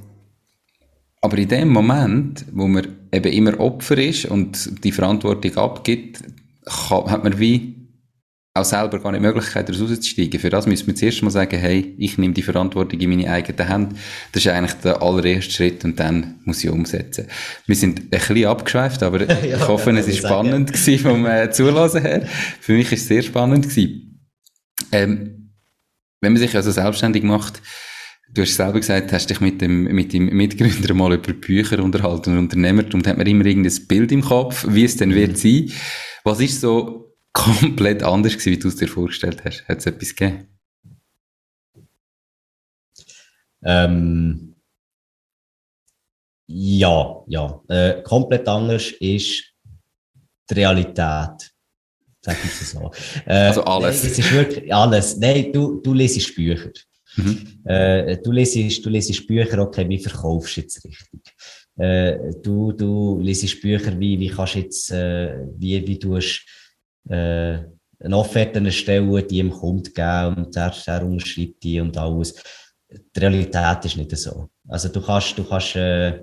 [1.20, 6.22] aber in dem Moment, wo man eben immer Opfer ist und die Verantwortung abgibt,
[6.64, 7.82] kann, hat man wie
[8.54, 10.38] auch selber gar nicht die Möglichkeit, daraus auszusteigen.
[10.38, 13.66] Für das müssen wir zuerst mal sagen, hey, ich nehme die Verantwortung in meine eigenen
[13.66, 13.96] Hände.
[14.32, 17.28] Das ist eigentlich der allererste Schritt und dann muss ich umsetzen.
[17.66, 21.50] Wir sind ein bisschen abgeschweift, aber ja, ich hoffe, es war spannend gewesen vom äh,
[21.50, 22.26] Zulassen her.
[22.60, 24.28] Für mich ist es sehr spannend gewesen.
[24.92, 25.52] Ähm,
[26.20, 27.62] wenn man sich also selbstständig macht,
[28.34, 32.32] du hast selber gesagt, hast dich mit dem, mit dem Mitgründer mal über Bücher unterhalten
[32.32, 35.70] und Unternehmertum, und hat man immer irgendein Bild im Kopf, wie es denn wird sein.
[36.22, 39.66] Was ist so komplett anders gewesen, wie du es dir vorgestellt hast?
[39.68, 40.49] Hat es etwas gegeben?
[43.64, 44.55] Ähm,
[46.47, 47.62] ja, ja.
[47.68, 49.45] Äh, komplett anders ist
[50.51, 51.53] die Realität.
[52.25, 52.90] Sag ich es so.
[53.27, 54.03] Äh, also alles.
[54.03, 55.16] Nein, es ist wirklich alles.
[55.16, 56.71] Nein, du, du lesest Bücher.
[57.16, 57.62] Mhm.
[57.64, 61.21] Äh, du, lesest, du lesest Bücher, okay, wie verkaufst du jetzt richtig?
[61.77, 66.47] Äh, du, du lesest Bücher, wie, wie kannst du jetzt, äh, wie, wie du hast,
[67.08, 67.58] äh,
[68.04, 72.34] eine Offerte erstellen, die ihm kommt geben und der, der unterschreibt die und alles.
[72.90, 74.48] Die Realität ist nicht so.
[74.68, 76.20] Also du kannst, du kannst äh,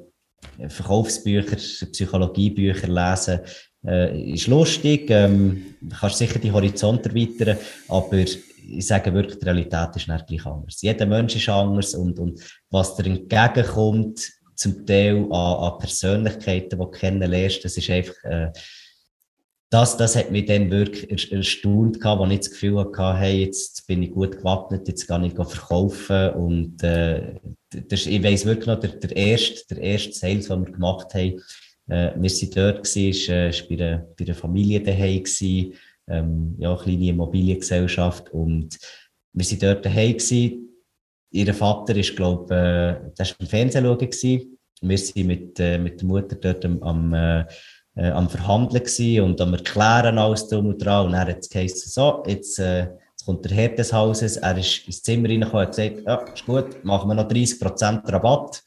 [0.67, 3.39] Verkaufsbücher, Psychologiebücher lesen,
[3.85, 9.95] äh, ist lustig, ähm, kannst sicher die Horizont erweitern, aber ich sage wirklich, die Realität
[9.95, 10.81] ist nicht gleich anders.
[10.81, 12.39] Jeder Mensch ist anders und, und
[12.69, 18.51] was dir entgegenkommt, zum Teil an, an Persönlichkeiten, die du kennenlernst, das ist einfach, äh,
[19.69, 23.85] das, das hat mich dann wirklich erstaunt gehabt, wo ich das Gefühl hatte, hey, jetzt
[23.85, 27.35] bin ich gut gewappnet, jetzt kann ich verkaufen und äh,
[27.69, 31.41] das, ich weiss wirklich noch, der, der erste, der erste Sales, den wir gemacht haben,
[31.87, 35.23] äh, wir sind dort gewesen, ist, äh, bei einer, bei einer Familie daheim
[36.07, 38.77] ähm, ja, eine kleine Immobiliengesellschaft und
[39.33, 40.17] wir sind dort daheim.
[41.31, 44.57] Ihr Vater ist, glaube äh, das war im Fernsehen.
[44.81, 47.45] Wir sind mit, äh, mit der Mutter dort am, am äh,
[47.99, 51.07] äh, am Verhandeln gewesen und am Erklären alles drum und dran.
[51.07, 54.57] Und er hat es geheißen, so, jetzt, äh, jetzt kommt der Herr des Hauses, er
[54.57, 58.63] ist ins Zimmer reingekommen und hat gesagt, ja, ist gut, machen wir noch 30% Rabatt.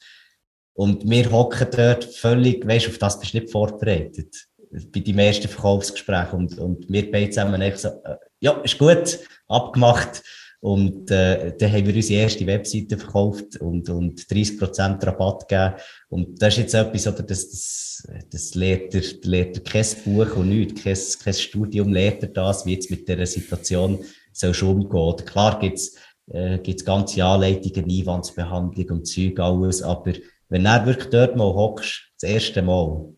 [0.75, 4.47] Und wir hocken dort völlig, weißt du, auf das bist du nicht vorbereitet.
[4.91, 9.19] bei deinem ersten Verkaufsgespräch und, und wir beide zusammen echt so, äh, ja, ist gut,
[9.47, 10.23] abgemacht.
[10.63, 15.73] Und äh, dann haben wir unsere erste Webseite verkauft und, und 30% Rabatt gegeben.
[16.07, 20.37] Und das ist jetzt etwas, oder das, das, das lehrt, er, lehrt er kein Buch
[20.37, 23.99] und nichts, kein, kein Studium lehrt er das, wie jetzt mit dieser Situation
[24.31, 25.01] soll schon umgehen.
[25.01, 25.97] Oder klar gibt's
[26.31, 30.13] äh, gibt's ganze Anleitungen, Einwandsbehandlung und Zeug, alles, aber
[30.47, 33.13] wenn du wirklich dort mal hockst, das erste Mal,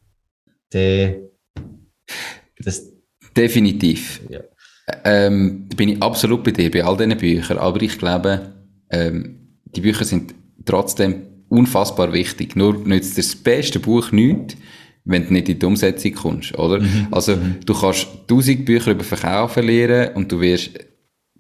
[0.71, 1.29] dann,
[2.57, 2.91] das,
[3.37, 4.21] Definitiv.
[4.29, 4.41] Ja.
[5.03, 7.57] Ähm, da bin ich absolut bei dir, bei all diesen Büchern.
[7.57, 8.53] Aber ich glaube,
[8.89, 12.55] ähm, die Bücher sind trotzdem unfassbar wichtig.
[12.55, 14.55] Nur nützt das beste Buch nichts,
[15.03, 16.79] wenn du nicht in die Umsetzung kommst, oder?
[16.79, 17.07] Mhm.
[17.11, 17.57] Also, mhm.
[17.65, 20.71] du kannst tausend Bücher über Verkaufen lernen und du wirst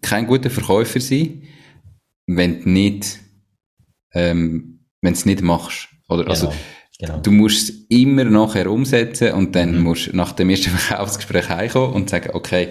[0.01, 1.43] kein guter Verkäufer sein,
[2.27, 3.19] wenn du nicht,
[4.13, 6.27] ähm, wenn es nicht machst, oder?
[6.27, 6.59] Also, genau.
[6.97, 7.19] Genau.
[7.19, 9.83] Du musst es immer nachher umsetzen und dann mhm.
[9.83, 12.69] musst du nach dem ersten Verkaufsgespräch heimkommen und sagen, okay,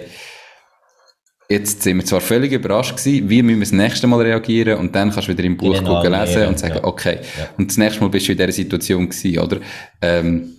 [1.47, 4.95] Jetzt sind wir zwar völlig überrascht gewesen, wie müssen wir das nächste Mal reagieren und
[4.95, 6.83] dann kannst du wieder im Buch genau, gucken, lesen ja, und sagen, ja.
[6.83, 7.19] okay.
[7.37, 7.49] Ja.
[7.57, 9.59] Und das nächste Mal bist du in dieser Situation gewesen, oder?
[10.01, 10.55] Ähm,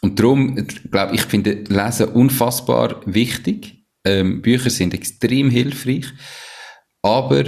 [0.00, 3.84] und darum, glaube ich, finde Lesen unfassbar wichtig.
[4.04, 6.06] Ähm, Bücher sind extrem hilfreich,
[7.02, 7.44] aber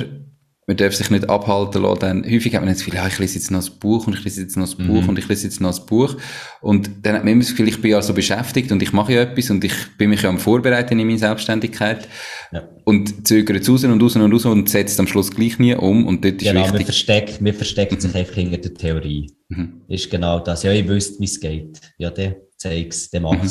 [0.66, 3.34] man darf sich nicht abhalten lassen, dann häufig hat man das Gefühl, ja, ich lese
[3.34, 5.08] jetzt noch ein Buch und ich lese jetzt noch ein Buch mhm.
[5.10, 6.16] und ich lese jetzt noch ein Buch
[6.62, 9.12] und dann hat man immer das Gefühl, ich bin ja so beschäftigt und ich mache
[9.12, 12.08] ja etwas und ich bin mich ja am Vorbereiten in meine Selbstständigkeit
[12.52, 12.66] ja.
[12.84, 15.74] und zögere es raus und raus und raus und setze es am Schluss gleich nie
[15.74, 16.78] um und dort ist genau, wichtig.
[16.78, 19.30] Wir verstecken, wir verstecken sich einfach hinter der Theorie.
[19.48, 19.82] Mhm.
[19.88, 20.62] Ist genau das.
[20.62, 21.80] Ja, ich wüsste, wie es geht.
[21.98, 23.20] Ja, der zeig's, der.
[23.20, 23.50] Mhm.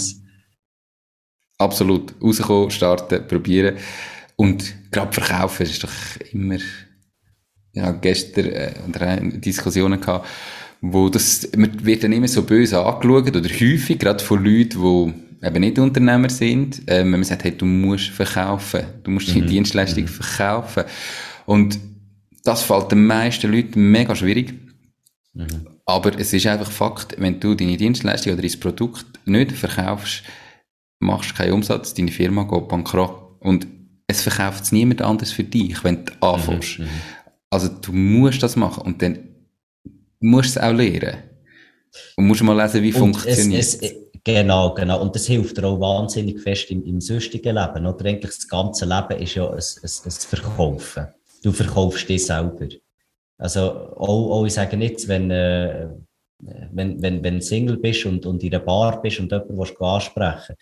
[1.59, 2.15] Absolut.
[2.21, 3.75] Rauskommen, starten, probieren
[4.35, 5.91] und gerade verkaufen ist doch
[6.31, 6.57] immer
[7.73, 10.27] ja, gestern äh, Diskussionen gehabt,
[10.81, 15.45] wo das, man wird dann immer so böse angeschaut, oder häufig, gerade von Leuten, die
[15.45, 19.41] eben nicht Unternehmer sind, äh, wenn man sagt, hey, du musst verkaufen, du musst deine
[19.41, 19.47] mhm.
[19.47, 20.07] Dienstleistung mhm.
[20.07, 20.83] verkaufen.
[21.45, 21.79] Und
[22.43, 24.53] das fällt den meisten Leuten mega schwierig.
[25.33, 25.67] Mhm.
[25.85, 30.23] Aber es ist einfach Fakt, wenn du deine Dienstleistung oder dein Produkt nicht verkaufst,
[30.99, 33.37] machst du keinen Umsatz, deine Firma geht bankrott.
[33.39, 33.67] Und
[34.07, 36.79] es verkauft niemand anders für dich, wenn du anfängst.
[36.79, 36.87] Mhm.
[37.53, 39.29] Also du musst das machen und dann
[40.19, 41.17] musst du es auch lernen.
[42.15, 43.75] Und musst mal lesen, wie und funktioniert es.
[43.75, 43.93] es
[44.23, 45.01] genau, genau.
[45.01, 47.85] Und das hilft dir auch wahnsinnig fest im, im sonstigen Leben.
[47.85, 51.07] Oder eigentlich das ganze Leben ist ja ein, ein, ein Verkaufen.
[51.43, 52.67] Du verkaufst dich selber.
[53.37, 55.89] Also auch, auch ich sage nicht, wenn, äh,
[56.71, 59.79] wenn, wenn, wenn du Single bist und, und in einer Bar bist und jemanden willst
[59.79, 60.55] ansprechen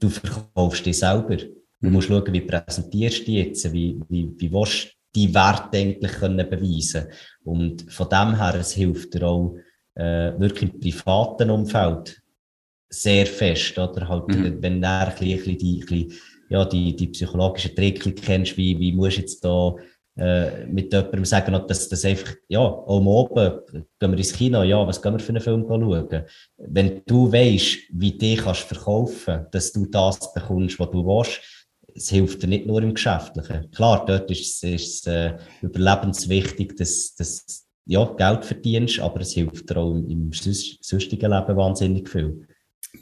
[0.00, 1.36] du verkaufst dich selber.
[1.36, 1.46] Du
[1.80, 1.92] mhm.
[1.92, 6.48] musst schauen, wie präsentierst du dich jetzt, wie, wie, wie willst die Werte eigentlich können
[6.48, 7.06] beweisen
[7.44, 9.56] Und von dem her, es hilft dir auch
[9.94, 12.20] äh, wirklich im privaten Umfeld
[12.88, 14.08] sehr fest, oder?
[14.08, 14.62] Halt, mhm.
[14.62, 16.12] wenn du ein bisschen, die, ein bisschen,
[16.48, 19.74] ja, die, die psychologischen Tricks kennst, wie, wie musst du jetzt da
[20.16, 23.60] äh, mit jemandem sagen, dass das einfach, ja, am oben,
[23.98, 26.24] gehen wir ins Kino, ja, was gehen wir für einen Film schauen?
[26.56, 31.40] Wenn du weißt, wie du dich kannst verkaufen, dass du das bekommst, was du willst,
[31.94, 33.70] es hilft dir nicht nur im Geschäftlichen.
[33.70, 39.76] Klar, dort ist es äh, überlebenswichtig, dass, dass ja, Geld verdienst, aber es hilft dir
[39.76, 42.46] auch im, im sonstigen Leben wahnsinnig viel.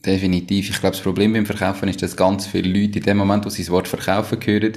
[0.05, 0.71] Definitiv.
[0.71, 3.49] Ich glaube, das Problem beim Verkaufen ist, dass ganz viele Leute in dem Moment, wo
[3.49, 4.73] sie das Wort Verkaufen hören,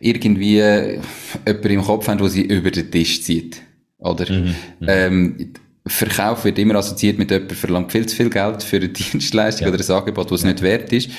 [0.00, 1.00] irgendwie äh,
[1.46, 3.62] jemanden im Kopf haben, der sie über den Tisch zieht.
[3.98, 4.30] Oder?
[4.30, 4.86] Mhm, mhm.
[4.88, 5.52] ähm,
[5.86, 9.72] Verkauf wird immer assoziiert mit jemandem, verlangt viel zu viel Geld für eine Dienstleistung ja.
[9.72, 10.48] oder ein Angebot, das ja.
[10.48, 11.10] nicht wert ist.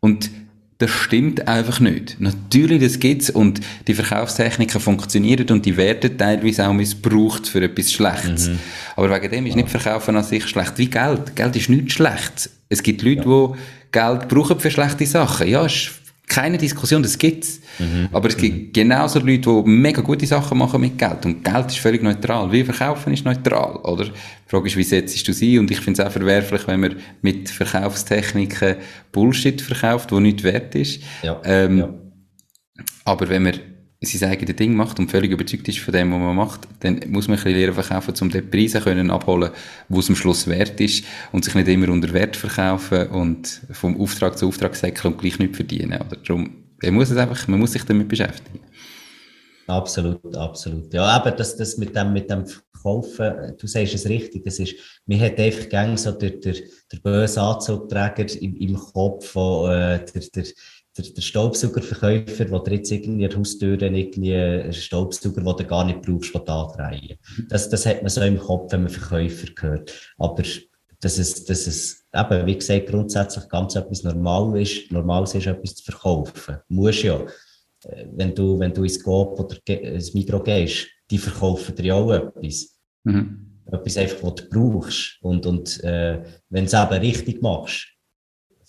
[0.00, 0.30] Und
[0.78, 2.16] das stimmt einfach nicht.
[2.18, 7.92] Natürlich, das gibt's und die Verkaufstechniken funktionieren und die werden teilweise auch missbraucht für etwas
[7.92, 8.48] Schlechtes.
[8.48, 8.58] Mhm.
[8.96, 10.76] Aber wegen dem ist nicht Verkaufen an sich schlecht.
[10.76, 11.36] Wie Geld.
[11.36, 12.50] Geld ist nichts schlecht.
[12.68, 13.52] Es gibt Leute, ja.
[13.52, 15.48] die Geld brauchen für schlechte Sachen.
[15.48, 15.92] Ja, ist
[16.26, 17.60] keine Diskussion, das gibt's.
[17.78, 18.08] Mhm.
[18.12, 18.72] Aber es gibt mhm.
[18.72, 21.26] genauso Leute, die mega gute Sachen machen mit Geld.
[21.26, 22.50] Und Geld ist völlig neutral.
[22.50, 24.04] Wie verkaufen ist neutral, oder?
[24.04, 24.12] Die
[24.46, 25.58] Frage ist, wie setzt du sie?
[25.58, 28.76] Und ich finde es auch verwerflich, wenn man mit Verkaufstechniken
[29.12, 31.02] Bullshit verkauft, wo nicht wert ist.
[31.22, 31.40] Ja.
[31.44, 31.94] Ähm, ja.
[33.04, 33.60] Aber wenn man
[34.02, 37.28] sein eigenes Ding macht und völlig überzeugt ist von dem, was man macht, dann muss
[37.28, 39.50] man ein bisschen lernen verkaufen, um den Preise können abholen,
[39.88, 44.00] wo es am Schluss wert ist und sich nicht immer unter Wert verkaufen und vom
[44.00, 46.00] Auftrag zu Auftrag säckeln und gleich nicht verdienen.
[46.00, 48.60] Oder darum, man muss es einfach, man muss sich damit beschäftigen.
[49.66, 50.92] Absolut, absolut.
[50.92, 54.74] Ja, aber das, das mit dem, mit dem Verkaufen, du sagst es richtig, das ist,
[55.06, 56.54] mir hat einfach gern so der, der,
[56.92, 60.44] der böse Anzugträger im, im Kopf, wo, äh, der, der,
[60.96, 65.84] der, der Staubsaugerverkäufer, der jetzt irgendwie an der Haustür irgendwie einen Staubsauger, den du gar
[65.84, 67.18] nicht brauchst, den andrehen.
[67.48, 70.14] Das, das hat man so im Kopf, wenn man Verkäufer hört.
[70.18, 70.42] Aber
[71.00, 75.74] dass es, dass es eben, wie gesagt, grundsätzlich ganz etwas Normales ist, Normales ist, etwas
[75.74, 76.56] zu verkaufen.
[76.68, 77.20] Du musst ja.
[77.84, 82.12] Äh, wenn du, wenn du ins Coop oder ins Mikro gehst, die verkaufen dir auch
[82.12, 82.78] etwas.
[83.04, 83.60] Mhm.
[83.66, 85.18] Etwas einfach, was du brauchst.
[85.22, 87.93] Und, und äh, wenn du es eben richtig machst,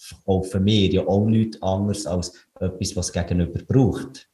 [0.05, 4.29] verkaufen wir ja auch nichts anderes als etwas, was Gegenüber braucht.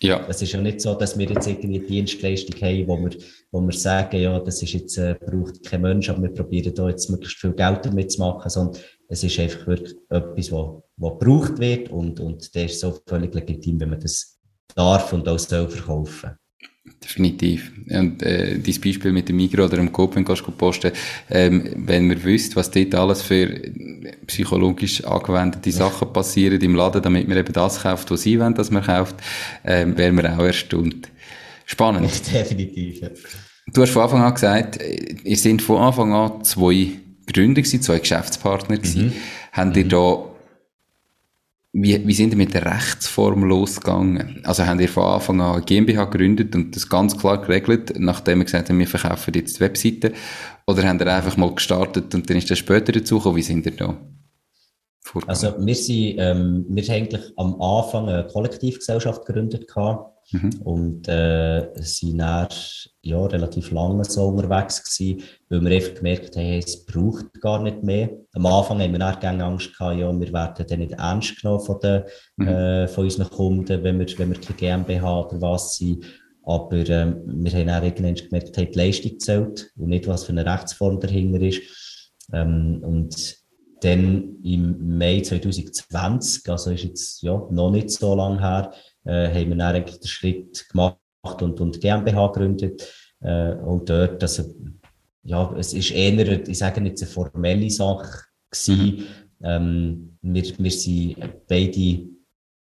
[0.00, 0.26] Ja.
[0.28, 3.16] Es ist ja nicht so, dass wir jetzt irgendwie eine Dienstleistung haben, wo wir,
[3.52, 6.88] wo wir sagen, ja, das ist jetzt, äh, braucht kein Mensch, aber wir probieren da
[6.88, 11.18] jetzt möglichst viel Geld damit zu machen, sondern es ist einfach wirklich etwas, was, was
[11.18, 14.40] gebraucht wird und, und das ist so völlig legitim, wenn man das
[14.74, 16.32] darf und auch soll verkaufen.
[16.84, 17.72] Definitiv.
[17.90, 20.90] Und äh, dein Beispiel mit dem Migros oder dem Coop, wenn du posten
[21.30, 23.46] ähm, wenn man wüsste, was dort alles für
[24.26, 28.70] psychologisch angewendete Sachen passieren im Laden, damit man eben das kauft, was sie wollen, dass
[28.72, 29.16] man kauft,
[29.64, 31.08] ähm, wäre man auch erstaunt.
[31.66, 32.10] Spannend.
[32.32, 33.08] Definitiv, ja.
[33.72, 34.80] Du hast von Anfang an gesagt,
[35.22, 36.88] ihr seid von Anfang an zwei
[37.32, 39.06] Gründer gewesen, zwei Geschäftspartner gewesen.
[39.06, 39.12] Mhm.
[39.52, 39.88] Habt ihr mhm.
[39.88, 40.24] da
[41.74, 44.40] wie, wie sind ihr mit der Rechtsform losgegangen?
[44.44, 48.44] Also haben ihr von Anfang an GmbH gegründet und das ganz klar geregelt, nachdem ihr
[48.44, 50.12] gesagt habt, wir verkaufen jetzt die Webseite?
[50.66, 53.36] Oder habt ihr einfach mal gestartet und dann ist das später dazu gekommen?
[53.36, 53.96] Wie sind ihr da?
[55.00, 55.30] Vorgegangen?
[55.30, 60.50] Also wir sind, ähm, wir haben eigentlich am Anfang eine Kollektivgesellschaft gegründet gehabt Mhm.
[60.64, 62.48] Und äh, sind dann
[63.02, 67.82] ja, relativ lange so unterwegs gewesen, weil wir einfach gemerkt haben, es braucht gar nicht
[67.82, 68.10] mehr.
[68.32, 71.80] Am Anfang haben wir dann Angst gehabt, ja, wir werden dann nicht ernst genommen von,
[71.80, 72.02] den,
[72.36, 72.48] mhm.
[72.48, 76.04] äh, von unseren Kunden, wenn wir, wenn wir keine GmbH oder was sind.
[76.44, 80.32] Aber ähm, wir haben dann irgendwann gemerkt, hey, die Leistung zählt und nicht, was für
[80.32, 81.60] eine Rechtsform dahinter ist.
[82.32, 83.42] Ähm, und
[83.80, 88.72] dann im Mai 2020, also ist jetzt ja, noch nicht so lange her,
[89.04, 90.96] äh, haben wir dann eigentlich den Schritt gemacht
[91.40, 92.82] und, und GmbH gegründet.
[93.20, 94.54] Äh, und dort, also,
[95.24, 99.06] ja, es ist eher, ich sage nicht, eine formelle Sache gewesen.
[99.42, 102.06] Ähm, wir, wir sind beide,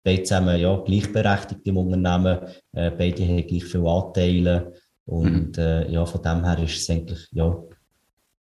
[0.02, 2.38] beide zusammen, ja, gleichberechtigt im Unternehmen.
[2.72, 4.72] Äh, beide haben gleich viele Anteile.
[5.06, 5.62] Und, mhm.
[5.62, 7.56] äh, ja, von dem her ist es eigentlich, ja,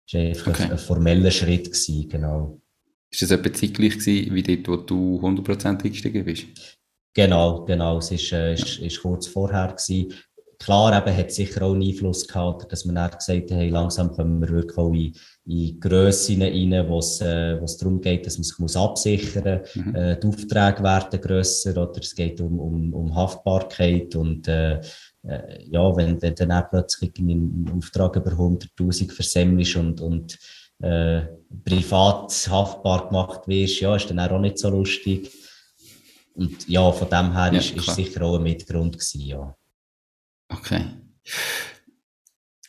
[0.07, 0.65] ist einfach okay.
[0.65, 2.61] ein, ein formeller Schritt gewesen, genau.
[3.11, 6.70] Ist das etwa zeitgleich gewesen, wie dort, wo du 100% eingestiegen bist?
[7.15, 7.99] Genau, genau.
[7.99, 10.13] Es ist, äh, ist, ist kurz vorher gewesen.
[10.59, 14.13] Klar, eben, hat sicher auch einen Einfluss gehabt, dass man dann gesagt hat, hey, langsam
[14.13, 15.15] kommen wir wirklich auch in,
[15.47, 19.61] in Grössen rein, wo es, äh, wo es darum geht, dass man sich muss absichern
[19.61, 19.77] muss.
[19.77, 19.95] Mhm.
[19.95, 24.81] Äh, die Aufträge werden grösser oder es geht um, um, um Haftbarkeit und, äh,
[25.27, 30.39] äh, ja, wenn, wenn dann auch plötzlich einen Auftrag über 100.000 versemmelst und, und,
[30.83, 31.23] äh,
[31.65, 35.31] privat haftbar gemacht wirst, ja, ist dann auch nicht so lustig.
[36.41, 39.55] Und ja, von dem her ja, ist, ist sicher auch ein Mitgrund gewesen, ja.
[40.49, 40.87] Okay.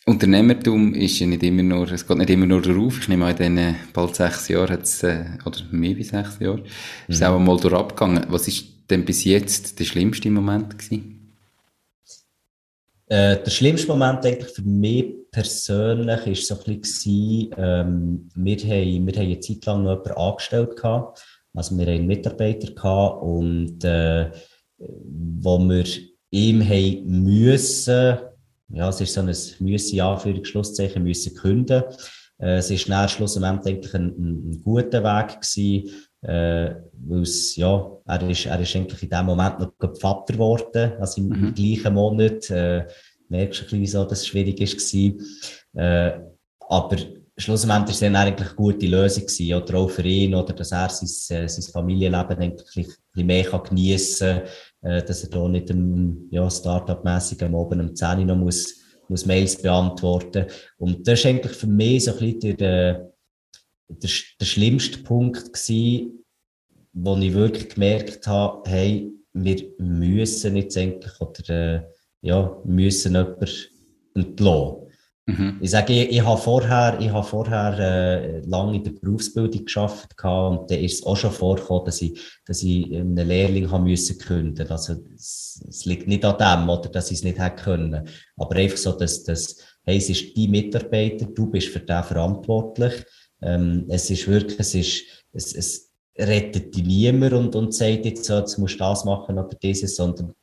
[0.06, 3.00] Unternehmertum ist ja nicht immer nur, es geht nicht immer nur darauf.
[3.00, 6.64] Ich nehme an, in diesen bald sechs Jahren hat's, äh, oder mehr wie sechs Jahre,
[7.08, 7.26] ist es mhm.
[7.28, 8.26] auch einmal durchgegangen.
[8.28, 11.34] Was ist denn bis jetzt der schlimmste Moment gewesen?
[13.08, 19.08] Äh, der schlimmste Moment eigentlich für mich persönlich ist so ein bisschen, ähm, wir haben,
[19.08, 23.84] wir haben eine Zeit lang noch jemanden angestellt gehabt, also wir hatten Mitarbeiter gehabt und
[23.84, 24.32] äh,
[24.78, 25.86] wo wir
[26.32, 28.18] ihm haben müssen,
[28.74, 31.84] ja, es ist so ein müssen, Anführungsschlusszeichen, müssen künden.
[32.40, 35.90] Äh, es ist dann schlussendlich eigentlich ein, ein, guter Weg gewesen,
[36.22, 40.94] äh, weil es, ja, er ist, er ist eigentlich in dem Moment noch Vater geworden,
[41.00, 41.48] also im, mhm.
[41.48, 42.88] im gleichen Monat, äh,
[43.28, 45.84] merkst du ein bisschen, wieso das schwierig war.
[45.84, 46.20] Äh,
[46.70, 46.98] aber
[47.42, 50.90] schlussendlich ist es eigentlich eine gute Lösung gewesen, oder auch für ihn, oder dass er
[50.90, 54.42] sein, äh, sein Familienleben eigentlich ein bisschen mehr geniessen
[54.82, 58.38] kann, äh, dass er da nicht im, ja, Start-up-mässig am Abend um 10 Uhr noch
[58.38, 58.76] muss,
[59.08, 60.46] muss Mails beantworten.
[60.78, 63.12] Und das ist eigentlich für mich so ein bisschen der,
[63.88, 66.24] der, der schlimmste Punkt gewesen,
[66.94, 71.82] wo ich wirklich gemerkt habe, hey, wir müssen jetzt eigentlich, oder, äh,
[72.22, 73.48] ja, müssen jemanden
[74.14, 74.81] entlassen.
[75.32, 75.58] Mhm.
[75.62, 80.16] Ich sage, ich, ich habe vorher, ich habe vorher äh, lange in der Berufsbildung geschafft
[80.24, 84.18] und da ist es auch schon vorgekommen, dass ich, dass ich einen Lehrling haben müssen
[84.18, 84.68] künden.
[84.70, 88.08] Also es, es, liegt nicht an dem, oder dass ich es nicht hätte können.
[88.38, 92.94] Aber einfach so, dass, dass hey, es ist dein Mitarbeiter, du bist für den verantwortlich.
[93.42, 95.04] Ähm, es ist wirklich, es ist,
[95.34, 99.38] es, es rettet dich niemand und, und sagt jetzt so, jetzt musst du das machen
[99.38, 100.34] oder dieses, sondern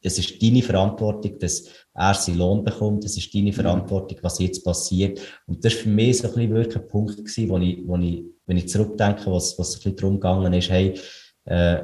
[0.00, 3.04] es ist deine Verantwortung, dass er seinen Lohn bekommt.
[3.04, 3.54] Es ist deine mhm.
[3.54, 5.20] Verantwortung, was jetzt passiert.
[5.46, 7.96] Und das war für mich so ein bisschen wirklich ein Punkt gewesen, wo ich, wo
[7.96, 10.98] ich, wenn ich zurückdenke, was, was ein bisschen darum gegangen ist, hey,
[11.44, 11.82] äh,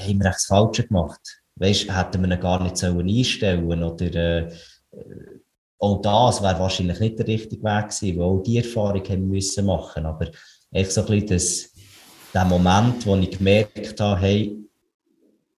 [0.00, 1.42] haben wir das Falsche gemacht?
[1.56, 4.52] Weißt, hätten wir ihn gar nicht sollen einstellen oder, äh,
[5.78, 9.66] auch das wäre wahrscheinlich nicht der richtige Weg gewesen, weil auch die Erfahrung haben müssen
[9.66, 10.06] machen.
[10.06, 10.30] Aber
[10.72, 11.72] echt so ein bisschen das,
[12.32, 14.63] der Moment, wo ich gemerkt habe, hey,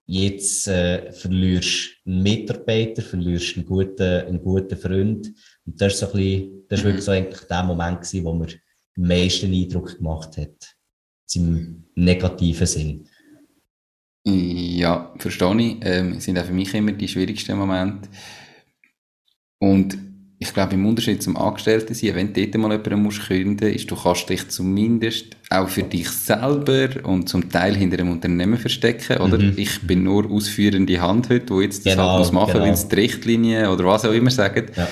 [0.06, 5.32] jetzt äh, verlierst du einen Mitarbeiter, verlierst einen guten, einen guten Freund.
[5.64, 8.32] Und das ist so ein bisschen, das ist wirklich so eigentlich der Moment gewesen, wo
[8.32, 10.76] mir den meisten Eindruck gemacht hat.
[11.34, 13.08] Im negativen Sinn.
[14.24, 15.76] Ja, verstehe ich.
[15.82, 18.08] Ähm, sind auch für mich immer die schwierigsten Momente.
[19.58, 19.98] Und
[20.38, 23.90] ich glaube, im Unterschied zum Angestellten sein, wenn du dort mal jemanden musst künden ist,
[23.90, 29.18] du kannst dich zumindest auch für dich selber und zum Teil hinter einem Unternehmen verstecken,
[29.18, 29.38] oder?
[29.38, 29.54] Mhm.
[29.56, 32.64] Ich bin nur ausführende Hand heute, wo jetzt das genau, halt muss machen, genau.
[32.64, 34.66] weil es die Richtlinie oder was auch immer sagen.
[34.76, 34.88] Ja.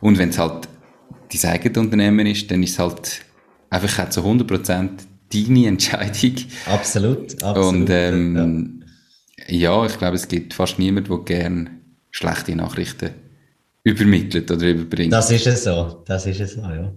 [0.00, 0.68] Und wenn es halt
[1.32, 3.20] dein eigenes Unternehmen ist, dann ist es halt
[3.70, 4.88] einfach zu 100%
[5.32, 6.34] deine Entscheidung.
[6.66, 7.56] Absolut, absolut.
[7.56, 8.84] Und ähm,
[9.46, 9.54] ja.
[9.80, 11.70] ja, ich glaube, es gibt fast niemanden, der gerne
[12.10, 13.10] schlechte Nachrichten
[13.84, 15.12] übermittelt oder überbringt.
[15.12, 16.92] Das ist es so, das ist es so, ja.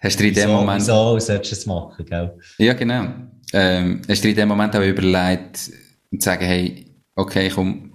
[0.00, 0.80] Hast du in dem Moment...
[0.80, 2.38] Wieso solltest du es machen, gell?
[2.58, 3.08] Ja, genau.
[3.52, 5.72] Ähm, hast du in dem Moment auch überlegt, zu
[6.18, 7.92] sagen, hey, okay, komm,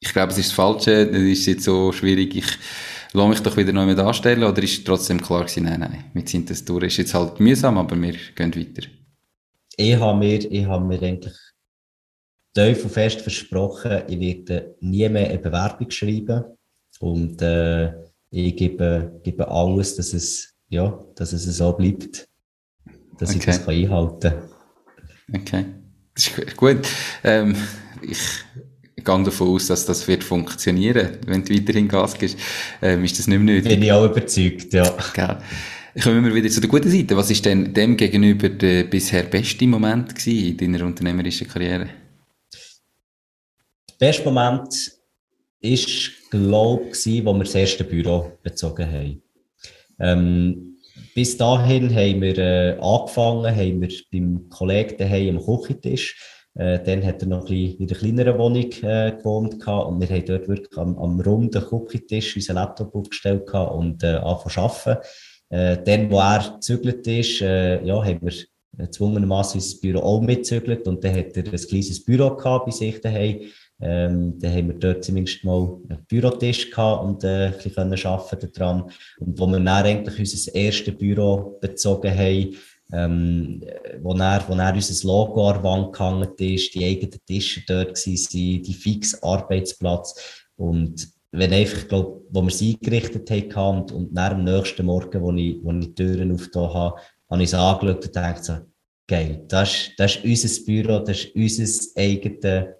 [0.00, 2.46] ich glaube, es ist das Falsche, das ist jetzt so schwierig, ich
[3.12, 6.26] lasse mich doch wieder neu mit anstellen, oder ist trotzdem klar gewesen, nein, nein, wir
[6.26, 8.88] sind das durch, ist jetzt halt mühsam, aber wir gehen weiter?
[9.76, 11.34] Ich habe mir, ich habe mir eigentlich
[12.54, 16.44] tief und fest versprochen, ich werde nie mehr eine Bewerbung schreiben
[17.02, 17.92] und äh,
[18.30, 22.28] ich gebe, gebe alles, dass es, ja, dass es so bleibt,
[23.18, 23.38] dass okay.
[23.38, 25.40] ich das kann einhalten kann.
[25.40, 25.64] Okay,
[26.14, 26.86] das ist gut.
[27.24, 27.56] Ähm,
[28.02, 28.18] ich
[28.96, 32.38] gehe davon aus, dass das wird funktionieren, wenn du weiterhin Gas gibst.
[32.80, 33.72] Ähm, ist das nicht mehr nötig?
[33.72, 34.96] Bin ich auch überzeugt, ja.
[35.12, 35.38] Gell.
[36.02, 37.16] Kommen wir wieder zu der guten Seite.
[37.16, 41.88] Was ist denn dem gegenüber der bisher beste Moment gewesen in deiner unternehmerischen Karriere?
[43.90, 45.01] Der beste Moment
[45.62, 49.22] ist glaube ich, wo wir das erste Büro bezogen haben.
[49.98, 50.78] Ähm,
[51.14, 56.20] bis dahin haben wir äh, angefangen, haben wir beim Kollegen daheim am Küchentisch.
[56.54, 60.08] Äh, dann hat er noch ein in einer kleineren Wohnung äh, gewohnt gehabt, und wir
[60.08, 65.02] haben dort wirklich am, am runden Küchentisch unseren Laptop aufgestellt und äh, angefangen zu arbeiten.
[65.50, 68.32] Äh, dann, wo er gezügelt ist, äh, ja, haben wir
[68.78, 73.00] gezwungenermaßen unser Büro auch mitgezügelt und dann hat er ein kleines Büro gehabt bei sich
[73.00, 73.40] daheim
[73.82, 78.52] ähm, dann haben wir dort zumindest mal einen Bürotisch gehabt und äh, ein bisschen arbeiten
[78.52, 78.90] daran.
[79.18, 82.56] Und wo wir dann eigentlich unser erstes Büro bezogen haben,
[82.92, 83.62] ähm,
[84.00, 87.96] wo, dann, wo dann unser Logo an der Wand gehangen ist, die eigenen Tische dort
[87.96, 90.44] waren, die fix Arbeitsplatz.
[90.56, 95.22] Und wenn einfach, glaub, wo wir sie eingerichtet haben und, und dann am nächsten Morgen,
[95.22, 98.58] wo ich, wo ich die Türen aufgetan habe, habe ich es angeschaut und gedacht so,
[99.08, 102.76] geil, das das ist unser Büro, das ist unser eigenes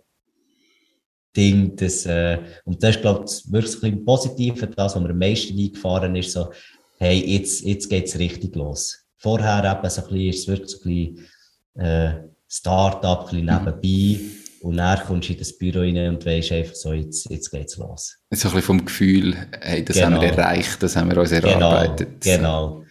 [1.36, 5.18] Ding, das, äh, und das ist, glaube ich, wirklich ein Positive, das, was mir am
[5.18, 6.50] meisten eingefahren ist, so,
[6.98, 8.98] hey, jetzt, jetzt geht's richtig los.
[9.16, 11.14] Vorher eben so ein bisschen, ist es wirklich so ein
[11.74, 12.12] bisschen, äh,
[12.48, 14.20] Start-up, ein bisschen nebenbei.
[14.60, 17.78] Und dann kommst du in das Büro rein und weißt einfach so, jetzt, jetzt geht's
[17.78, 18.18] los.
[18.30, 20.06] So ein bisschen vom Gefühl, hey, das genau.
[20.06, 20.42] haben wir genau.
[20.42, 22.20] erreicht, das haben wir uns genau, erarbeitet.
[22.20, 22.81] Genau, genau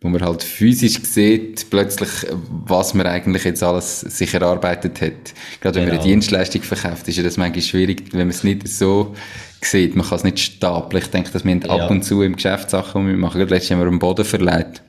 [0.00, 2.10] wo man halt physisch sieht, plötzlich,
[2.48, 5.34] was man eigentlich jetzt alles sich erarbeitet hat.
[5.60, 5.84] Gerade wenn genau.
[5.84, 6.04] man eine genau.
[6.04, 9.14] Dienstleistung verkauft, ist ja das manchmal schwierig, wenn man es nicht so
[9.62, 9.96] sieht.
[9.96, 11.02] Man kann es nicht stapeln.
[11.02, 11.70] Ich denke, dass wir ja.
[11.70, 13.38] ab und zu im Geschäft Sachen, machen.
[13.38, 14.82] Gerade letztes Jahr haben wir einen Boden verleiht.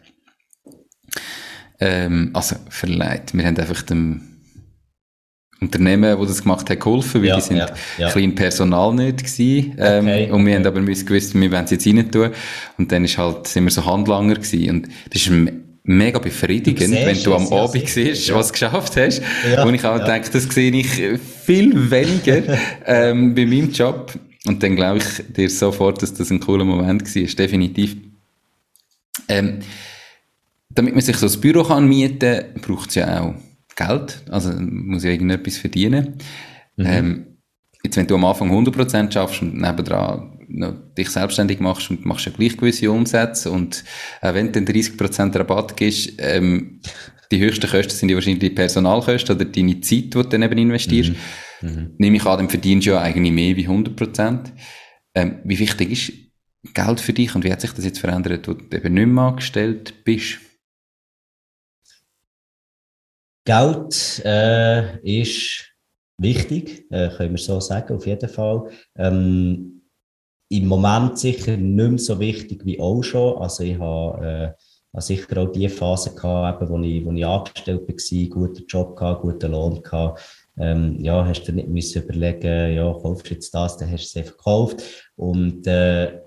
[1.80, 3.34] Ähm, also, verleiht.
[3.34, 4.36] Wir haben einfach dem
[5.60, 8.12] Unternehmen, die das gemacht haben, geholfen, weil ja, die sind ja, ja.
[8.12, 9.76] klein Personal nicht gewesen.
[9.80, 12.30] Ähm, okay, und wir haben aber gewusst, wir wollen es jetzt rein tun.
[12.78, 14.70] Und dann ist halt, sind wir so Handlanger gewesen.
[14.70, 15.32] Und das ist
[15.84, 19.22] mega befriedigend, du wenn du am Abend siehst, was du geschafft hast.
[19.51, 20.05] Ja, und ich auch ja.
[20.05, 22.43] denke, das sehe ich viel weniger
[22.86, 24.14] ähm, bei meinem Job.
[24.45, 27.24] Und dann glaube ich dir sofort, dass das ein cooler Moment war.
[27.24, 27.95] Definitiv.
[29.28, 29.60] Ähm,
[30.70, 33.34] damit man sich so ein Büro kann mieten kann, braucht es ja auch
[33.78, 36.15] Geld, also muss ja irgendetwas verdienen.
[36.75, 36.86] Mhm.
[36.86, 37.38] Ähm,
[37.84, 40.34] jetzt, wenn du am Anfang 100% schaffst und nebendran
[40.97, 43.84] dich selbstständig machst und machst ja gleich gewisse Umsätze und
[44.21, 46.82] äh, wenn du dann 30% Rabatt gibst, ähm,
[47.32, 50.57] die höchsten Kosten sind ja wahrscheinlich die Personalkosten oder deine Zeit, die du dann eben
[50.57, 51.11] investierst.
[51.61, 51.69] Mhm.
[51.69, 51.91] Mhm.
[51.97, 54.51] Nehme ich an, dann verdienst du ja eigentlich mehr wie 100%.
[55.15, 58.53] Ähm, wie wichtig ist Geld für dich und wie hat sich das jetzt verändert, wo
[58.53, 60.39] du eben nicht mehr angestellt bist?
[63.48, 65.72] Geld äh, ist
[66.18, 68.70] wichtig, äh, können wir so sagen, auf jeden Fall.
[68.98, 69.84] Ähm,
[70.50, 73.38] Im Moment sicher nicht mehr so wichtig wie auch schon.
[73.41, 74.56] Also ich habe
[74.93, 78.98] äh, sicher auch die Phase gehabt, eben, wo, ich, wo ich angestellt war, guten Job
[78.98, 80.22] gehabt, guten Lohn gehabt.
[80.60, 84.20] Ähm, ja, hast du nicht müssen überlegen, ja, kaufst du jetzt das, dann hast du
[84.20, 84.84] es einfach gekauft.
[85.16, 86.20] Und äh,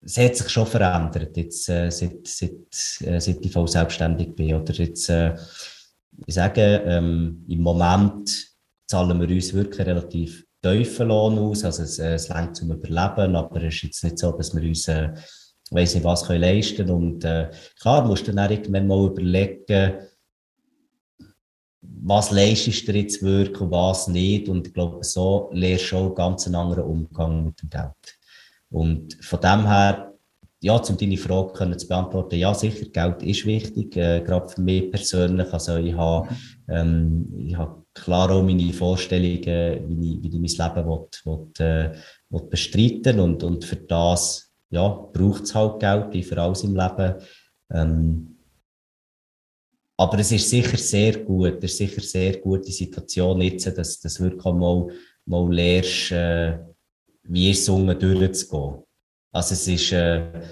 [0.00, 2.52] es hat sich schon verändert, jetzt, äh, seit, seit,
[3.00, 4.54] äh, seit ich voll selbstständig bin.
[4.54, 5.34] Oder jetzt, äh,
[6.26, 8.52] ich sage, ähm, im Moment
[8.86, 11.64] zahlen wir uns wirklich relativ tiefen Lohn aus.
[11.64, 14.62] Also es, äh, es längt zum Überleben, aber es ist jetzt nicht so, dass wir
[14.62, 15.12] uns, äh,
[15.70, 17.50] weiss nicht was können leisten Und äh,
[17.80, 19.94] klar, musst du dann irgendwann mal überlegen,
[21.80, 24.48] was leistest du jetzt wirklich und was nicht.
[24.48, 28.18] Und ich glaube, so lernst du einen ganz anderen Umgang mit dem Geld.
[28.70, 30.11] Und von dem her,
[30.62, 34.60] ja, um deine Frage können zu beantworten, ja, sicher, Geld ist wichtig, äh, gerade für
[34.60, 35.52] mich persönlich.
[35.52, 36.28] Also ich habe,
[36.68, 41.66] ähm, ich habe klar auch meine Vorstellungen, wie ich, wie ich mein Leben will, will,
[41.66, 41.92] äh,
[42.30, 46.76] will bestreiten und, und für das ja, braucht es halt Geld, wie für alles im
[46.76, 47.14] Leben.
[47.72, 48.38] Ähm,
[49.96, 54.24] aber es ist sicher sehr gut, es ist sicher sehr gute Situation jetzt, dass du
[54.24, 54.86] wirklich mal,
[55.26, 56.58] mal lernst, äh,
[57.24, 58.84] wie es unten durchzugehen.
[59.32, 60.42] Also es ist, äh,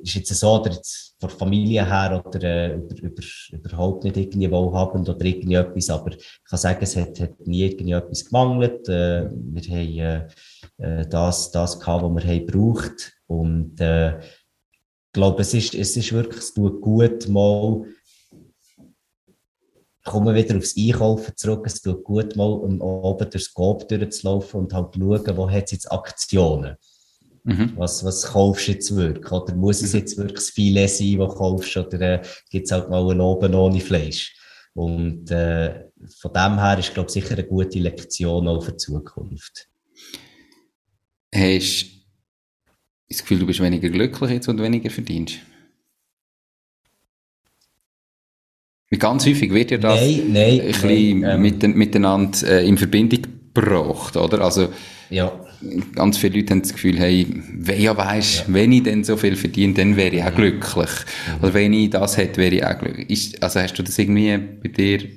[0.00, 4.50] ist jetzt so, oder jetzt von Familie her oder äh, über, über, überhaupt nicht irgendwie
[4.50, 8.88] wohlhabend oder irgendwie etwas, aber ich kann sagen, es hat, hat nie irgendwie etwas gemangelt.
[8.88, 10.28] Äh, wir haben
[10.78, 15.74] äh, äh das, das gehabt, was wir haben gebraucht und äh, ich glaube, es ist,
[15.74, 17.84] es ist wirklich, es tut gut, mal
[20.04, 21.66] kommen wieder aufs Einkaufen zurück.
[21.66, 25.92] Es tut gut, mal oben durchs Coop durchzulaufen und halt schauen, wo hat es jetzt
[25.92, 26.76] Aktionen.
[27.48, 27.72] Mhm.
[27.76, 29.32] Was, was kaufst du jetzt wirklich?
[29.32, 30.00] Oder muss es mhm.
[30.00, 31.76] jetzt wirklich das Filet sein, das du kaufst?
[31.78, 34.36] Oder äh, gibt es halt mal einen oben ohne Fleisch?
[34.74, 35.86] Und äh,
[36.20, 39.66] von dem her ist, glaube ich, sicher eine gute Lektion auch für die Zukunft.
[41.34, 41.86] Hast du
[43.08, 45.38] das Gefühl, du bist weniger glücklich jetzt, und weniger verdienst?
[48.98, 52.76] Ganz häufig wird ja das nein, nein, ein bisschen nein, ähm, mitten, miteinander äh, in
[52.76, 54.40] Verbindung gebracht, oder?
[54.42, 54.68] Also,
[55.10, 55.32] ja.
[55.94, 58.54] ganz viele Leute haben das Gefühl, hey, wenn ja weisst, ja.
[58.54, 60.90] wenn ich denn so viel verdiene, dann wäre ich auch glücklich.
[60.90, 61.42] Mhm.
[61.42, 63.10] Oder wenn ich das hätte, wäre ich auch glücklich.
[63.10, 65.08] Ist, also hast du das irgendwie bei dir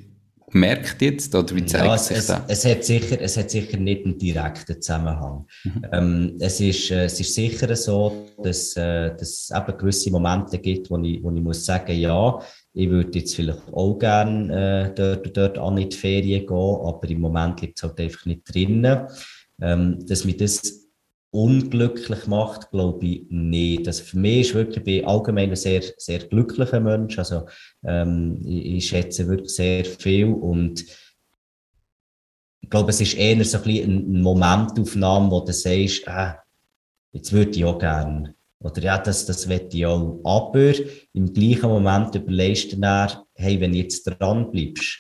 [0.52, 2.42] gemerkt jetzt, oder wie zeigt ja, sich es, das?
[2.48, 5.46] Es hat sicher, es hat sicher nicht einen direkten Zusammenhang.
[5.64, 5.86] Mhm.
[5.92, 10.60] Ähm, es ist, äh, es ist sicher so, dass, äh, dass es eben gewisse Momente
[10.60, 12.40] gibt, wo ich, wo ich muss sagen, ja,
[12.74, 17.10] ich würde jetzt vielleicht auch gerne äh, dort, dort an in die Ferien gehen, aber
[17.10, 19.08] im Moment liegt es halt einfach nicht drinnen.
[19.62, 20.90] Ähm, dass mich das
[21.32, 23.88] unglücklich macht, glaube ich nicht.
[23.88, 27.18] Also für mich ist wirklich, ich bin allgemein ein sehr, sehr glücklicher Mensch.
[27.18, 27.46] Also,
[27.84, 30.84] ähm, ich, ich schätze wirklich sehr viel und
[32.64, 36.34] ich glaube, es ist eher so ein eine Momentaufnahme, wo du sagst, äh,
[37.12, 40.20] jetzt würde ich auch gerne oder ja, das, das wette ich auch.
[40.24, 40.74] Aber
[41.14, 45.00] im gleichen Moment überlegst du dann, hey, wenn du jetzt dran bleibst,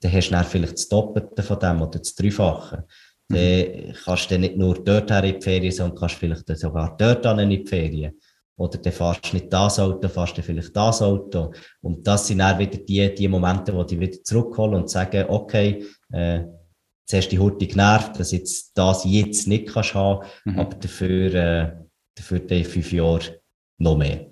[0.00, 2.86] dann hast du dann vielleicht das Doppelte von dem oder das Dreifache.
[3.28, 3.34] Mhm.
[3.34, 7.50] Dann kannst du nicht nur dort in die Ferien, sondern kannst vielleicht sogar dort in
[7.50, 8.18] die Ferien.
[8.56, 11.52] Oder dann fährst du nicht das Auto, fährst du vielleicht das Auto.
[11.82, 15.84] Und das sind dann wieder die, die Momente, wo die wieder zurückholen und sagen, okay,
[16.12, 20.58] äh, jetzt hast du die Hurti genervt, dass jetzt das jetzt nicht kannst haben, mhm.
[20.60, 21.72] aber dafür, äh,
[22.20, 23.40] für die fünf Jahre
[23.78, 24.26] noch mehr.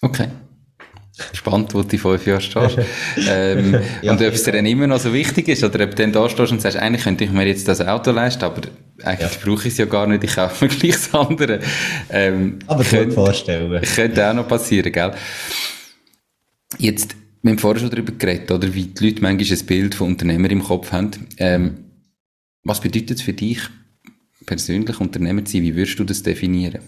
[0.00, 0.28] Okay.
[1.32, 2.78] Spannend, wo du in fünf Jahre stehst.
[3.28, 5.96] ähm, ja, und ob es dir dann immer noch so wichtig ist, oder ob du
[5.96, 8.62] dann da stehst und sagst, eigentlich könnte ich mir jetzt das Auto leisten, aber
[9.04, 9.38] eigentlich ja.
[9.44, 11.60] brauche ich es ja gar nicht, ich kaufe mir gleich das andere.
[12.08, 13.82] Ähm, aber könnte, vorstellen.
[13.82, 15.12] Könnte auch noch passieren, gell?
[16.78, 20.08] Jetzt, wir haben vorher schon darüber geredet, oder, wie die Leute manchmal ein Bild von
[20.08, 21.10] Unternehmer im Kopf haben.
[21.36, 21.84] Ähm,
[22.64, 23.60] was bedeutet es für dich,
[24.46, 25.62] persönlich Unternehmer zu sein?
[25.62, 26.82] Wie würdest du das definieren?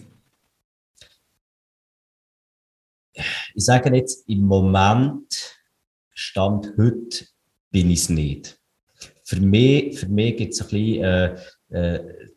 [3.55, 5.59] Ich sage jetzt, im Moment,
[6.13, 7.27] Stand heute,
[7.71, 8.61] bin ich es nicht.
[9.25, 11.37] Für mich, für mich gibt es ein bisschen, äh,
[11.71, 12.29] äh,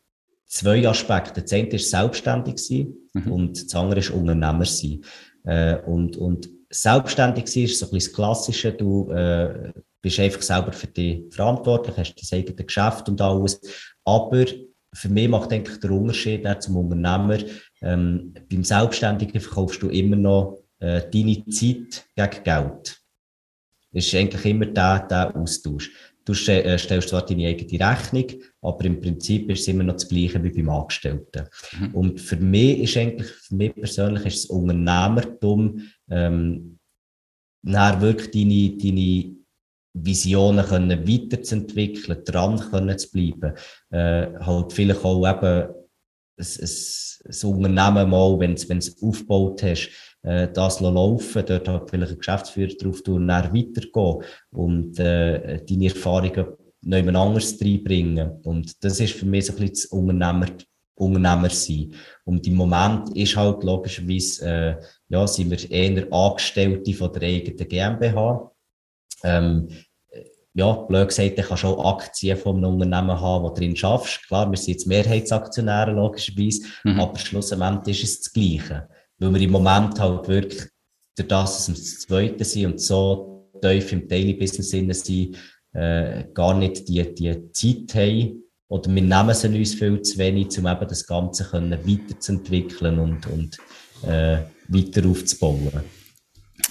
[0.45, 1.41] zwei Aspekte.
[1.41, 3.31] Das eine ist selbstständig sein mhm.
[3.31, 5.01] und das andere ist Unternehmer sein.
[5.43, 8.73] Äh, und, und selbstständig sein ist so ein bisschen das Klassische.
[8.73, 13.59] Du äh, bist einfach selber für dich verantwortlich, hast dein eigenes Geschäft und alles.
[14.03, 14.45] Aber
[14.93, 17.37] für mich macht eigentlich der Unterschied zum Unternehmer.
[17.81, 23.01] Ähm, beim Selbstständigen verkaufst du immer noch äh, deine Zeit gegen Geld.
[23.91, 25.91] Das ist eigentlich immer der, der Austausch.
[26.25, 28.25] Du äh, stellst zwar deine eigene Rechnung,
[28.61, 31.47] aber im Prinzip ist es immer noch das Gleiche wie beim Angestellten.
[31.79, 31.95] Mhm.
[31.95, 36.77] Und für mich ist eigentlich, für mich persönlich ist das Unternehmertum, ähm,
[37.63, 39.36] wirklich deine, deine
[40.05, 43.53] Visionen können weiterzuentwickeln, dran können zu bleiben,
[43.89, 45.69] äh, halt vielleicht auch eben
[46.37, 46.69] ein, ein,
[47.25, 49.89] ein Unternehmen mal, wenn du es aufgebaut hast,
[50.23, 55.63] äh, das laufen, dort halt vielleicht ein Geschäftsführer drauf tun und dann weitergehen und äh,
[55.65, 56.47] deine Erfahrungen
[56.81, 58.41] noch jemand anderes reinbringen.
[58.43, 60.47] Und das ist für mich so ein bisschen das Unternehmer,
[60.95, 61.93] Unternehmer sein.
[62.23, 64.75] Und im Moment ist halt logischerweise, äh,
[65.09, 68.51] ja, sind wir eher Angestellte von der eigenen GmbH.
[69.23, 69.67] Ähm,
[70.57, 74.27] ja, blöd gesagt, du kannst auch Aktien von einem Unternehmen haben, wo drin schaffst.
[74.27, 76.99] Klar, wir sind jetzt Mehrheitsaktionäre, logischerweise, mhm.
[76.99, 78.89] aber schlussendlich ist es das Gleiche.
[79.19, 80.63] Weil wir im Moment halt wirklich,
[81.15, 85.37] durch das, dass wir das Zweite sind und so tief im Daily Business sind,
[85.73, 90.57] äh, gar nicht die, die Zeit haben, oder wir nehmen es uns viel zu wenig,
[90.57, 93.57] um eben das Ganze können weiterzuentwickeln und, und
[94.09, 94.39] äh,
[94.69, 95.83] weiter aufzubauen.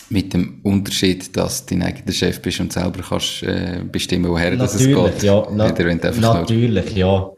[0.09, 4.57] Mit dem Unterschied, dass du dein eigener Chef bist und selber kannst äh, bestimmen, woher
[4.57, 5.23] das es geht.
[5.23, 7.31] Ja, na, natürlich, ja.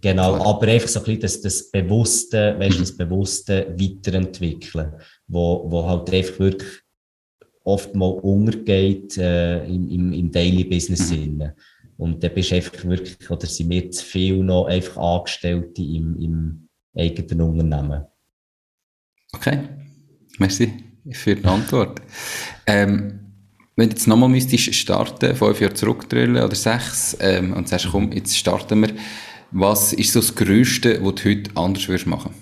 [0.00, 0.46] Genau, Klar.
[0.46, 4.92] aber einfach so ein bisschen das, das Bewusste, weißt, das Bewusste weiterentwickeln,
[5.26, 6.82] wo, wo halt einfach wirklich
[7.64, 11.10] oft mal untergeht äh, im, im, im Daily Business.
[11.10, 11.52] Mhm.
[11.96, 16.20] Und da bist du einfach wirklich, oder sind wir zu viel noch einfach Angestellte im,
[16.20, 18.04] im eigenen Unternehmen.
[19.32, 19.60] Okay,
[20.38, 22.00] merci für die Antwort.
[22.66, 23.20] ähm,
[23.76, 28.12] wenn du jetzt nochmal müsstest starten, fünf Jahre zurückdrüllen oder sechs, ähm, und sagst, komm,
[28.12, 28.94] jetzt starten wir,
[29.50, 32.34] was ist so das Größte, was du heute anders würdest machen?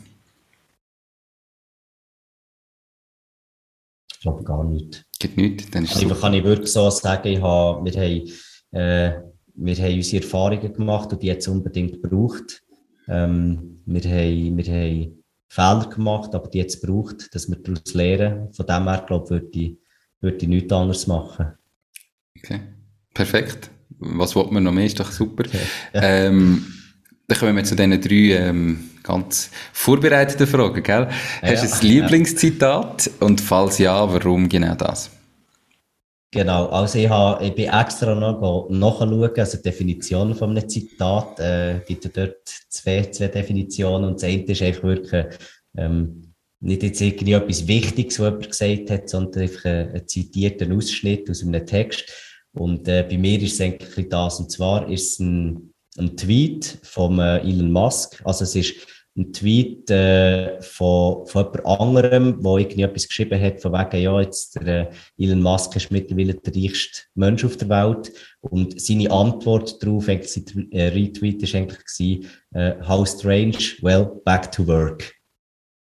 [4.13, 5.05] Ich glaube gar nicht.
[5.19, 5.71] Geht nichts?
[5.71, 8.31] Dann ist also, kann ich wirklich so sagen, ich habe, wir haben,
[8.71, 9.21] äh,
[9.55, 12.63] wir haben unsere Erfahrungen gemacht und die jetzt unbedingt gebraucht.
[13.09, 15.22] Ähm, wir, haben, wir haben
[15.53, 18.51] Fehler gemacht, aber die jetzt gebraucht, dass wir daraus lernen.
[18.55, 19.77] Von dem her, glaube ich, würde ich,
[20.23, 21.53] würde ich nichts anderes machen.
[22.39, 22.61] Okay,
[23.13, 23.71] perfekt.
[23.99, 24.87] Was wollte man noch mehr?
[24.87, 25.45] Ist doch super.
[25.47, 25.59] Okay.
[25.93, 26.03] Ja.
[26.03, 26.65] Ähm,
[27.29, 31.09] dann kommen wir zu diesen drei ähm, ganz vorbereiteten Fragen, gell?
[31.43, 33.11] Hast du ein Lieblingszitat?
[33.21, 35.11] Und falls ja, warum genau das?
[36.35, 41.39] Genau, also ich, habe, ich bin extra noch nachschauen, also die Definition von einem Zitat,
[41.39, 45.27] äh, gibt ja dort zwei, zwei Definitionen und das eine ist einfach wirklich,
[45.77, 50.75] ähm, nicht jetzt irgendwie etwas Wichtiges, was jemand gesagt hat, sondern einfach ein, ein zitierter
[50.75, 52.11] Ausschnitt aus einem Text.
[52.55, 56.79] Und äh, bei mir ist es eigentlich das, und zwar ist es ein, ein Tweet
[56.83, 58.75] von äh, Elon Musk, also es ist
[59.17, 64.21] ein Tweet äh, von, von jemand anderem, der irgendwie etwas geschrieben hat, von wegen, ja,
[64.21, 68.11] jetzt der äh, Elon Musk ist mittlerweile der reichste Mensch auf der Welt.
[68.41, 74.51] Und seine Antwort darauf, sein äh, Retweet ist eigentlich gewesen, äh, how strange, well, back
[74.51, 75.15] to work.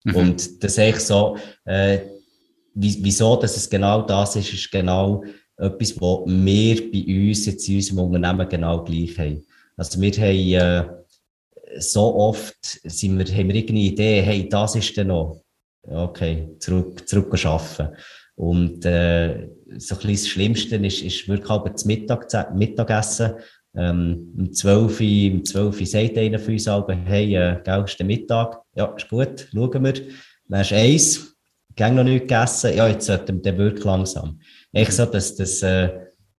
[0.05, 0.17] Mhm.
[0.17, 1.37] Und das ist eigentlich so,
[1.67, 1.99] äh,
[2.75, 5.23] wieso dass es genau das ist, ist genau
[5.59, 9.45] etwas, was wir bei uns jetzt in unserem Unternehmen genau gleich haben.
[9.77, 11.02] Also wir haben, äh,
[11.79, 15.43] so oft sind wir, haben wir irgendeine Idee, hey, das ist dann noch.
[15.83, 17.97] Okay, zurück, zurück arbeiten.
[18.35, 23.33] Und äh, so ein bisschen das Schlimmste ist, ist wirklich aber das Mittag, Mittagessen.
[23.75, 27.85] Ähm, um 12 Uhr, um 12 Uhr sagt einer von uns aber, hey, äh, gell,
[27.85, 28.61] ist der Mittag?
[28.75, 29.95] Ja, ist gut, schauen wir.
[30.49, 31.37] Dann ist eins,
[31.75, 32.77] gäng noch nicht gegessen.
[32.77, 34.41] Ja, jetzt sollten wir dann wirklich langsam.
[34.73, 35.91] Echt so, dass das, äh,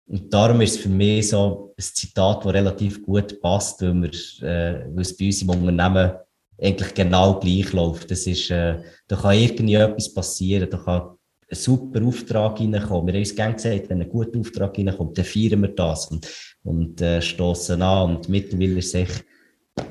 [0.05, 4.11] und darum ist es für mich so ein Zitat, das relativ gut passt, weil, wir,
[4.47, 6.13] äh, weil es bei uns im Unternehmen
[6.61, 8.11] eigentlich genau gleich läuft.
[8.11, 11.01] Das ist, äh, da kann irgendwie etwas passieren, da kann
[11.49, 13.07] ein super Auftrag reinkommen.
[13.07, 16.27] Wir haben uns gerne gesagt, wenn ein guter Auftrag reinkommt, dann feiern wir das und,
[16.63, 18.17] und äh, stoßen an.
[18.17, 19.23] Und mittlerweile ist es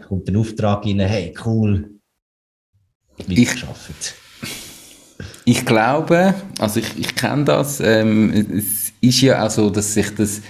[0.09, 1.91] kommt ein Auftrag rein, hey, cool,
[3.27, 4.15] wie geschafft.
[5.45, 10.15] Ich glaube, also ich, ich kenne das, ähm, es ist ja auch so, dass sich
[10.15, 10.41] das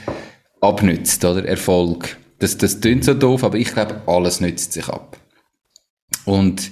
[0.61, 1.45] abnützt, oder?
[1.45, 2.17] Erfolg.
[2.39, 5.17] Das, das klingt so doof, aber ich glaube, alles nützt sich ab.
[6.25, 6.71] Und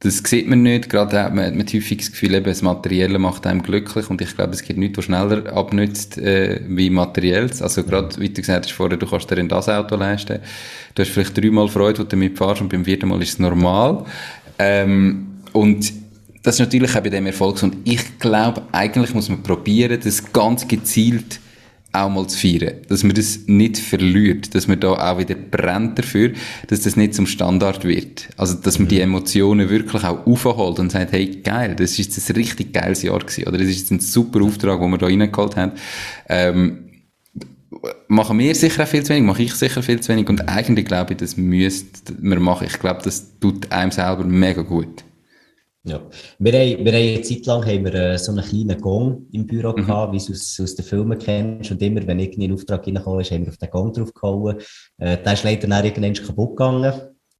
[0.00, 3.46] das sieht man nicht, gerade hat man, man häufig das Gefühl, eben, das Materielle macht
[3.46, 7.62] einem glücklich und ich glaube, es gibt nichts, was schneller abnützt äh, wie Materielles.
[7.62, 10.40] Also gerade, wie du gesagt hast vorher, du kannst dir in das Auto leisten,
[10.94, 13.38] du hast vielleicht dreimal Freude, wo du damit fahrst und beim vierten Mal ist es
[13.38, 14.04] normal.
[14.58, 15.90] Ähm, und
[16.44, 17.62] das ist natürlich auch bei dem Erfolg.
[17.62, 21.40] Und ich glaube, eigentlich muss man probieren, das ganz gezielt
[21.90, 22.74] auch mal zu feiern.
[22.88, 24.54] Dass man das nicht verliert.
[24.54, 26.32] Dass man da auch wieder brennt dafür,
[26.66, 28.28] dass das nicht zum Standard wird.
[28.36, 29.02] Also, dass man die mhm.
[29.02, 33.20] Emotionen wirklich auch aufholt und sagt, hey, geil, das ist jetzt ein richtig geiles Jahr
[33.20, 33.44] gewesen.
[33.48, 35.72] Oder das ist jetzt ein super Auftrag, den wir da reingeholt haben.
[36.28, 36.90] Ähm,
[38.08, 40.28] machen wir sicher auch viel zu wenig, mache ich sicher viel zu wenig.
[40.28, 42.66] Und eigentlich glaube ich, das müsste man machen.
[42.66, 45.04] Ich glaube, das tut einem selber mega gut.
[45.86, 46.00] Ja,
[46.38, 49.46] wir haben, wir haben eine Zeit lang haben wir, äh, so einen kleinen Gong im
[49.46, 49.76] Büro mhm.
[49.76, 51.70] gehabt, wie du es aus, den Filmen kennst.
[51.70, 54.56] Und immer, wenn irgendwie ein Auftrag reingekommen ist, haben wir auf den Gong draufgehauen.
[54.96, 56.92] Äh, der ist leider dann irgendwann kaputt gegangen.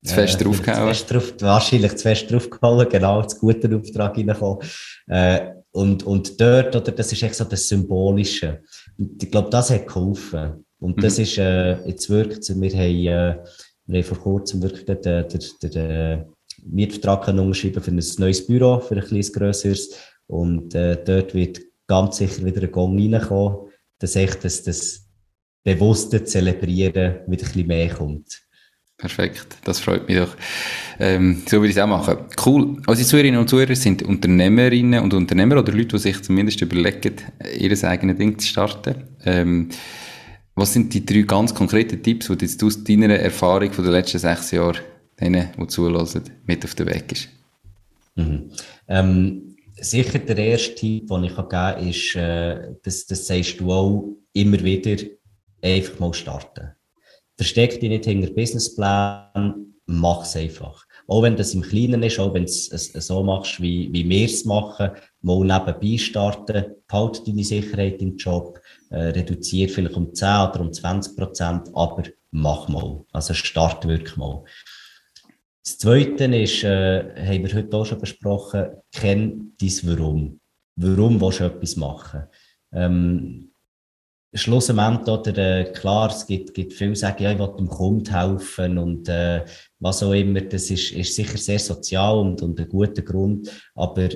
[0.04, 0.94] Zu fest äh, draufgehauen?
[1.08, 4.58] Drauf, wahrscheinlich zu fest draufgehauen, genau, zu guten Auftrag reingekommen.
[5.06, 5.40] Äh,
[5.70, 8.60] und, und dort, oder, das ist echt so das Symbolische.
[8.98, 10.66] Und ich glaube, das hat geholfen.
[10.80, 11.22] Und das mhm.
[11.22, 13.44] ist, äh, jetzt wirkt es, wir haben, äh,
[13.86, 16.24] Wir haben vor kurzem wirklich den, den, den, den
[16.64, 19.90] Mietvertrag unterschrieben für ein neues Büro, für ein kleines grösseres.
[20.26, 25.06] Und äh, dort wird ganz sicher wieder ein Gong reinkommen, dass echt das, das
[25.62, 28.44] bewusste Zelebrieren wieder ein bisschen mehr kommt.
[28.96, 30.36] Perfekt, das freut mich doch.
[31.00, 32.18] Ähm, so würde ich es auch machen.
[32.46, 32.80] Cool.
[32.86, 37.16] Unsere Zuhörerinnen und Zuhörer sind Unternehmerinnen und Unternehmer oder Leute, die sich zumindest überlegen,
[37.58, 39.08] ihr eigenes Ding zu starten.
[39.24, 39.68] Ähm,
[40.54, 44.20] was sind die drei ganz konkreten Tipps, die jetzt aus deiner Erfahrung von den letzten
[44.20, 44.78] sechs Jahren
[45.20, 47.28] denen, die zulassen, mit auf den Weg ist?
[48.16, 48.50] Mhm.
[48.88, 53.72] Ähm, sicher der erste Tipp, den ich geben kann, ist, äh, das, das sagst du
[53.72, 55.02] auch immer wieder,
[55.62, 56.72] einfach mal starten.
[57.36, 60.86] Versteck dich nicht hinter Businessplan, mach es einfach.
[61.06, 64.24] Auch wenn das im Kleinen ist, auch wenn du es so machst, wie, wie wir
[64.24, 68.58] es machen, mal nebenbei starten, behalte deine Sicherheit im Job,
[68.90, 73.04] äh, reduziere vielleicht um 10 oder um 20 Prozent, aber mach mal.
[73.12, 74.44] Also start wirklich mal.
[75.64, 80.40] Das Zweite ist, äh, haben wir heute auch schon besprochen, kenn dein Warum.
[80.76, 82.24] Warum willst du etwas machen?
[82.70, 83.50] Ähm,
[84.34, 88.12] schlussendlich, oder, äh, klar, es gibt, gibt viele, die sagen, ja, ich will dem Kunden
[88.12, 89.46] helfen und äh,
[89.78, 94.10] was auch immer, das ist, ist sicher sehr sozial und, und ein guter Grund, aber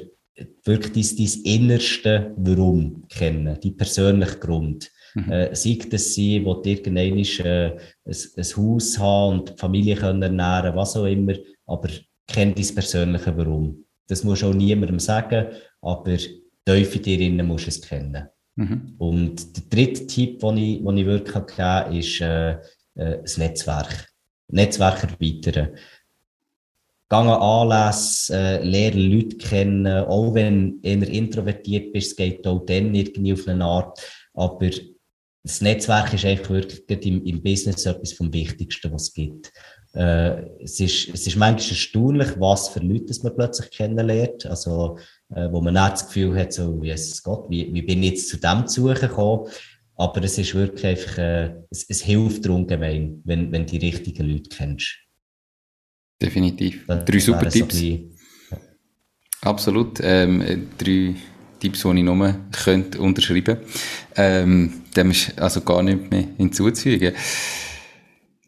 [0.64, 4.90] wirklich dein, dein innerste Warum kennen, die persönliche Grund.
[5.14, 5.32] Mhm.
[5.32, 10.22] Äh, sei das sie, wo irgendwann äh, ein, ein Haus haben und die Familie können
[10.22, 11.34] ernähren, was auch immer,
[11.66, 11.88] aber
[12.26, 13.84] kenn dein persönliche Warum.
[14.06, 15.48] Das musst du auch niemandem sagen,
[15.82, 18.28] aber tief in dir innen musst du es kennen.
[18.56, 18.94] Mhm.
[18.98, 22.52] Und der dritte Tipp, den ich, den ich wirklich geben kann, ist äh,
[22.96, 24.08] äh, das Netzwerk.
[24.48, 25.76] Netzwerk erweitern.
[27.10, 32.66] Gehen Anlässe, äh, lernen Leute kennen, auch wenn du eher introvertiert bist, es geht auch
[32.66, 34.00] dann irgendwie auf eine Art.
[34.34, 34.68] Aber
[35.42, 39.52] das Netzwerk ist einfach wirklich im, im Business etwas vom Wichtigsten, was es gibt.
[39.94, 44.46] Äh, es, ist, es ist manchmal erstaunlich, was für Leute man plötzlich kennenlernt.
[44.46, 44.98] Also,
[45.34, 48.28] äh, wo man nicht das Gefühl hat, so, Jesus Gott, wie, wie bin ich jetzt
[48.28, 49.48] zu dem zu gekommen?
[49.96, 54.30] Aber es ist wirklich einfach, äh, es, es hilft ungemein, wenn, wenn du die richtigen
[54.30, 54.98] Leute kennst.
[56.20, 56.84] Definitiv.
[56.86, 57.74] Das drei super Tipps.
[57.74, 58.16] Bisschen,
[58.50, 58.58] ja.
[59.42, 59.98] Absolut.
[60.02, 61.14] Ähm, drei
[61.60, 63.58] Tipps, die ich nur könnte unterschreiben
[64.16, 67.12] ähm, Dem ist also gar nicht mehr hinzuzufügen.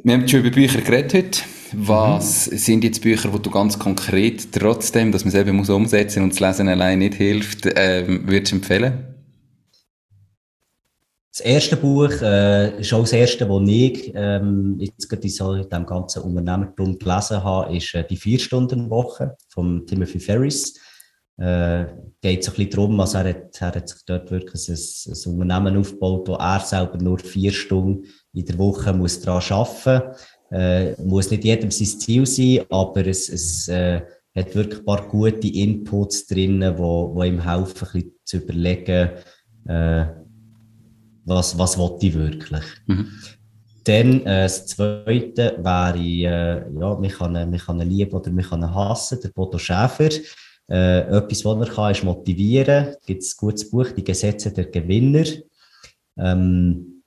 [0.02, 1.42] Wir haben schon über Bücher geredet heute.
[1.72, 2.56] Was mhm.
[2.56, 6.30] sind jetzt Bücher, die du ganz konkret, trotzdem, dass man es eben muss umsetzen und
[6.30, 9.06] das Lesen allein nicht hilft, ähm, würdest du empfehlen?
[11.32, 15.28] Das erste Buch äh, ist auch das erste, das ich ähm, jetzt gerade
[15.62, 20.74] in dem ganzen Unternehmertum gelesen habe, ist äh, die Vier-Stunden-Woche von Timothy Ferris.
[21.40, 21.86] Äh,
[22.20, 25.32] geht so ein bisschen darum, also er hat, er hat sich dort wirklich ein, ein
[25.32, 30.14] Unternehmen aufgebaut, wo er selber nur vier Stunden in der Woche muss daran arbeiten
[30.50, 34.02] äh, muss nicht jedem sein Ziel sein, aber es, es äh,
[34.34, 39.10] hat wirklich ein paar gute Inputs drin, wo, wo ihm helfen, ein bisschen zu überlegen,
[39.66, 40.06] äh,
[41.24, 42.64] was, was will ich wirklich.
[42.86, 43.08] Mhm.
[43.84, 48.74] Dann äh, das Zweite wäre, äh, ja, mich kann, mich kann lieben oder mich kann
[48.74, 50.10] hassen, der Bodo Schäfer.
[50.70, 52.94] Äh, etwas, was er kann, ist motivieren.
[53.00, 55.24] Es gibt ein gutes Buch, Die Gesetze der Gewinner.
[56.16, 57.02] Ähm,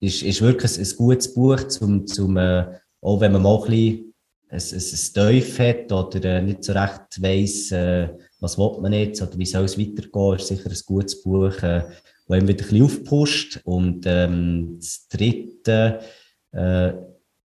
[0.00, 2.66] ist, ist wirklich ein, ein gutes Buch, zum, zum, äh,
[3.00, 4.14] auch wenn man mal ein bisschen
[4.50, 8.08] ein, ein, ein hat oder äh, nicht so recht weiss, äh,
[8.40, 11.82] was will man jetzt oder wie soll es weitergehen, ist sicher ein gutes Buch, äh,
[12.28, 13.60] das ihm wieder ein bisschen aufpusht.
[13.64, 16.00] Und ähm, das dritte
[16.52, 16.92] äh,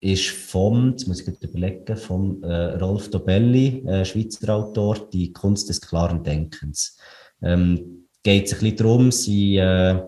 [0.02, 5.68] ist vom, jetzt muss ich überlegen, vom äh, Rolf Dobelli, äh, Schweizer Autor, Die Kunst
[5.68, 6.98] des klaren Denkens.
[7.40, 10.02] Ähm, geht es ein bisschen darum, sie, äh,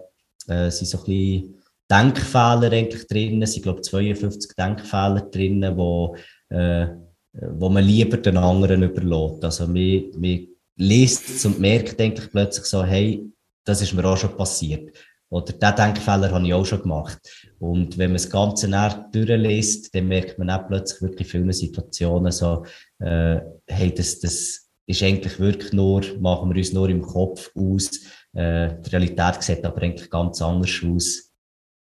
[0.48, 1.54] äh, sie so ein bisschen
[1.88, 3.40] Denkfehler eigentlich drin.
[3.42, 6.16] Es sind, glaube ich, 52 Denkfehler drin, wo,
[6.48, 6.88] äh,
[7.32, 9.44] wo man lieber den anderen überlässt.
[9.44, 13.24] Also, man, man liest es und merkt eigentlich plötzlich so, hey,
[13.64, 14.90] das ist mir auch schon passiert.
[15.34, 17.18] Oder diesen Denkfehler habe ich auch schon gemacht.
[17.58, 22.30] Und wenn man das Ganze näher durchliest, dann merkt man auch plötzlich wirklich viele Situationen
[22.30, 22.64] so,
[23.00, 27.90] äh, hey, das, das ist eigentlich wirklich nur, machen wir uns nur im Kopf aus.
[28.32, 31.32] Äh, die Realität sieht aber eigentlich ganz anders aus.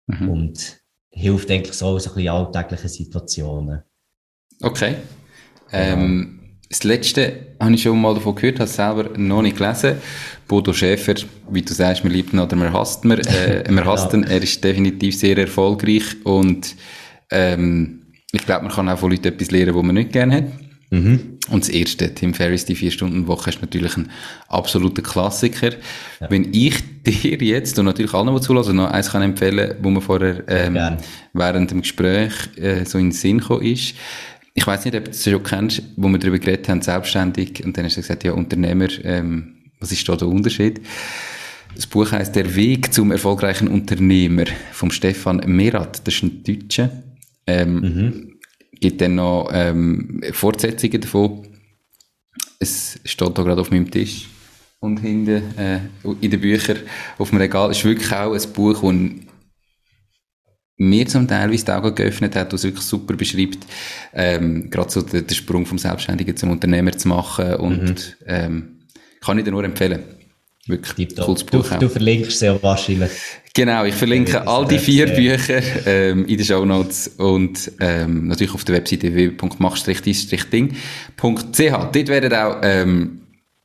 [0.08, 0.28] Mhm.
[0.28, 0.80] Und
[1.10, 3.82] hilft eigentlich so in so ein bisschen alltäglichen Situationen.
[4.62, 4.96] Okay.
[5.70, 6.33] Ähm,
[6.74, 9.94] das letzte habe ich schon mal davon gehört, habe es selber noch nicht gelesen.
[10.48, 11.14] Bodo Schäfer,
[11.48, 13.18] wie du sagst, wir lieben ihn oder wir hassen ihn.
[13.18, 14.28] Äh, wir hassen ihn.
[14.28, 16.74] Er ist definitiv sehr erfolgreich und
[17.30, 18.02] ähm,
[18.32, 20.44] ich glaube, man kann auch von Leuten etwas lernen, die man nicht gerne hat.
[20.90, 21.38] Mhm.
[21.50, 24.10] Und das erste, Tim Ferriss, die Vier-Stunden-Woche, ist natürlich ein
[24.48, 25.70] absoluter Klassiker.
[26.20, 26.30] Ja.
[26.30, 26.74] Wenn ich
[27.06, 30.98] dir jetzt, und natürlich allen, die zulassen, noch eins kann empfehlen, wo man vorher ähm,
[31.32, 33.94] während dem Gespräch äh, so in den Sinn gekommen ist,
[34.54, 37.76] ich weiß nicht, ob du es schon kennst, wo wir darüber geredet haben, selbstständig, und
[37.76, 40.80] dann hast du gesagt, ja, Unternehmer, ähm, was ist da der Unterschied?
[41.74, 46.06] Das Buch heißt Der Weg zum erfolgreichen Unternehmer vom Stefan Merat.
[46.06, 47.02] Das ist ein Deutscher.
[47.46, 48.34] Ähm, mhm
[48.84, 51.46] gibt dann noch ähm, Fortsetzungen davon.
[52.58, 54.28] Es steht da gerade auf meinem Tisch
[54.80, 55.80] und hinten äh,
[56.20, 56.78] in den Büchern
[57.16, 57.70] auf dem Regal.
[57.70, 59.33] Es ist wirklich auch ein Buch, das
[60.76, 63.58] mir zum Teil die Augen geöffnet hat, das wirklich super beschreibt,
[64.12, 68.26] ähm, gerade so den, den, Sprung vom Selbstständigen zum Unternehmer zu machen und mhm.
[68.26, 68.78] ähm,
[69.20, 70.02] kann ich dir nur empfehlen.
[70.66, 71.68] Wirklich cooles Buch.
[71.68, 73.10] Du, du verlinkst sie ja wahrscheinlich.
[73.52, 78.54] Genau, ich verlinke all die vier Bücher ähm, in den Show Notes und ähm, natürlich
[78.54, 80.72] auf der Webseite www.mach-dis-ding.ch.
[81.20, 83.20] Dort werden auch ähm,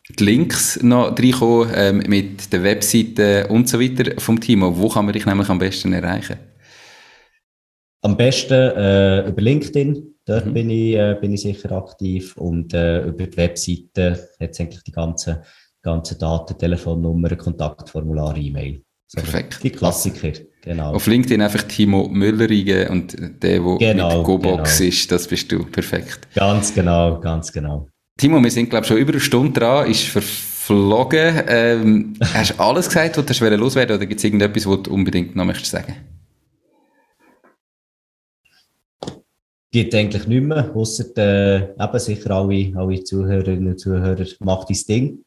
[0.10, 4.78] die Links noch reinkommen ähm, mit der Webseite und so weiter vom Timo.
[4.78, 6.38] Wo kann man dich nämlich am besten erreichen?
[8.02, 10.16] Am besten äh, über LinkedIn.
[10.26, 10.54] Dort mhm.
[10.54, 14.92] bin, ich, äh, bin ich sicher aktiv und äh, über die Webseite hat eigentlich die
[14.92, 15.38] ganzen,
[15.82, 18.82] ganzen Daten, Telefonnummer, Kontaktformular, E-Mail.
[19.12, 19.64] Perfekt.
[19.64, 20.32] Die Klassiker,
[20.62, 20.94] genau.
[20.94, 24.90] Auf LinkedIn einfach Timo Müller und der, der genau, mit GoBox genau.
[24.90, 25.66] ist, das bist du.
[25.66, 26.28] Perfekt.
[26.36, 27.88] Ganz genau, ganz genau.
[28.18, 31.42] Timo, wir sind, glaube ich, schon über eine Stunde dran, ist verflogen.
[31.48, 35.36] Ähm, hast du alles gesagt, was du loswerden oder gibt es irgendetwas, was du unbedingt
[35.36, 35.96] noch möchtest sagen?
[39.72, 44.78] Gibt eigentlich nicht mehr, außer äh, eben sicher alle, alle Zuhörerinnen und Zuhörer, macht dein
[44.88, 45.24] Ding.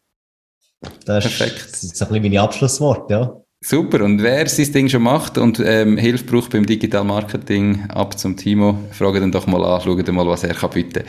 [1.05, 1.59] Das Perfekt.
[1.59, 3.43] ist, das ist ein bisschen meine Abschlussworte, ja.
[3.65, 8.19] Super, und wer sein Ding schon macht und ähm, Hilfe braucht beim Digital Marketing, ab
[8.19, 11.05] zum Timo, frage dann doch mal an, schau dir mal, was er kann bieten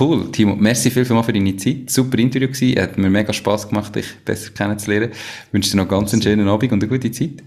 [0.00, 3.94] Cool, Timo, merci viel für deine Zeit, super Interview gewesen, hat mir mega Spass gemacht,
[3.94, 5.10] dich besser kennenzulernen.
[5.12, 7.44] Ich wünsche dir noch ganz einen schönen Abend und eine gute Zeit.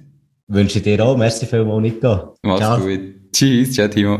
[0.47, 2.37] Wünsche dir auch, merci viel, Nico.
[2.41, 3.01] Mach's gut.
[3.33, 4.19] Tschüss, ciao Timo.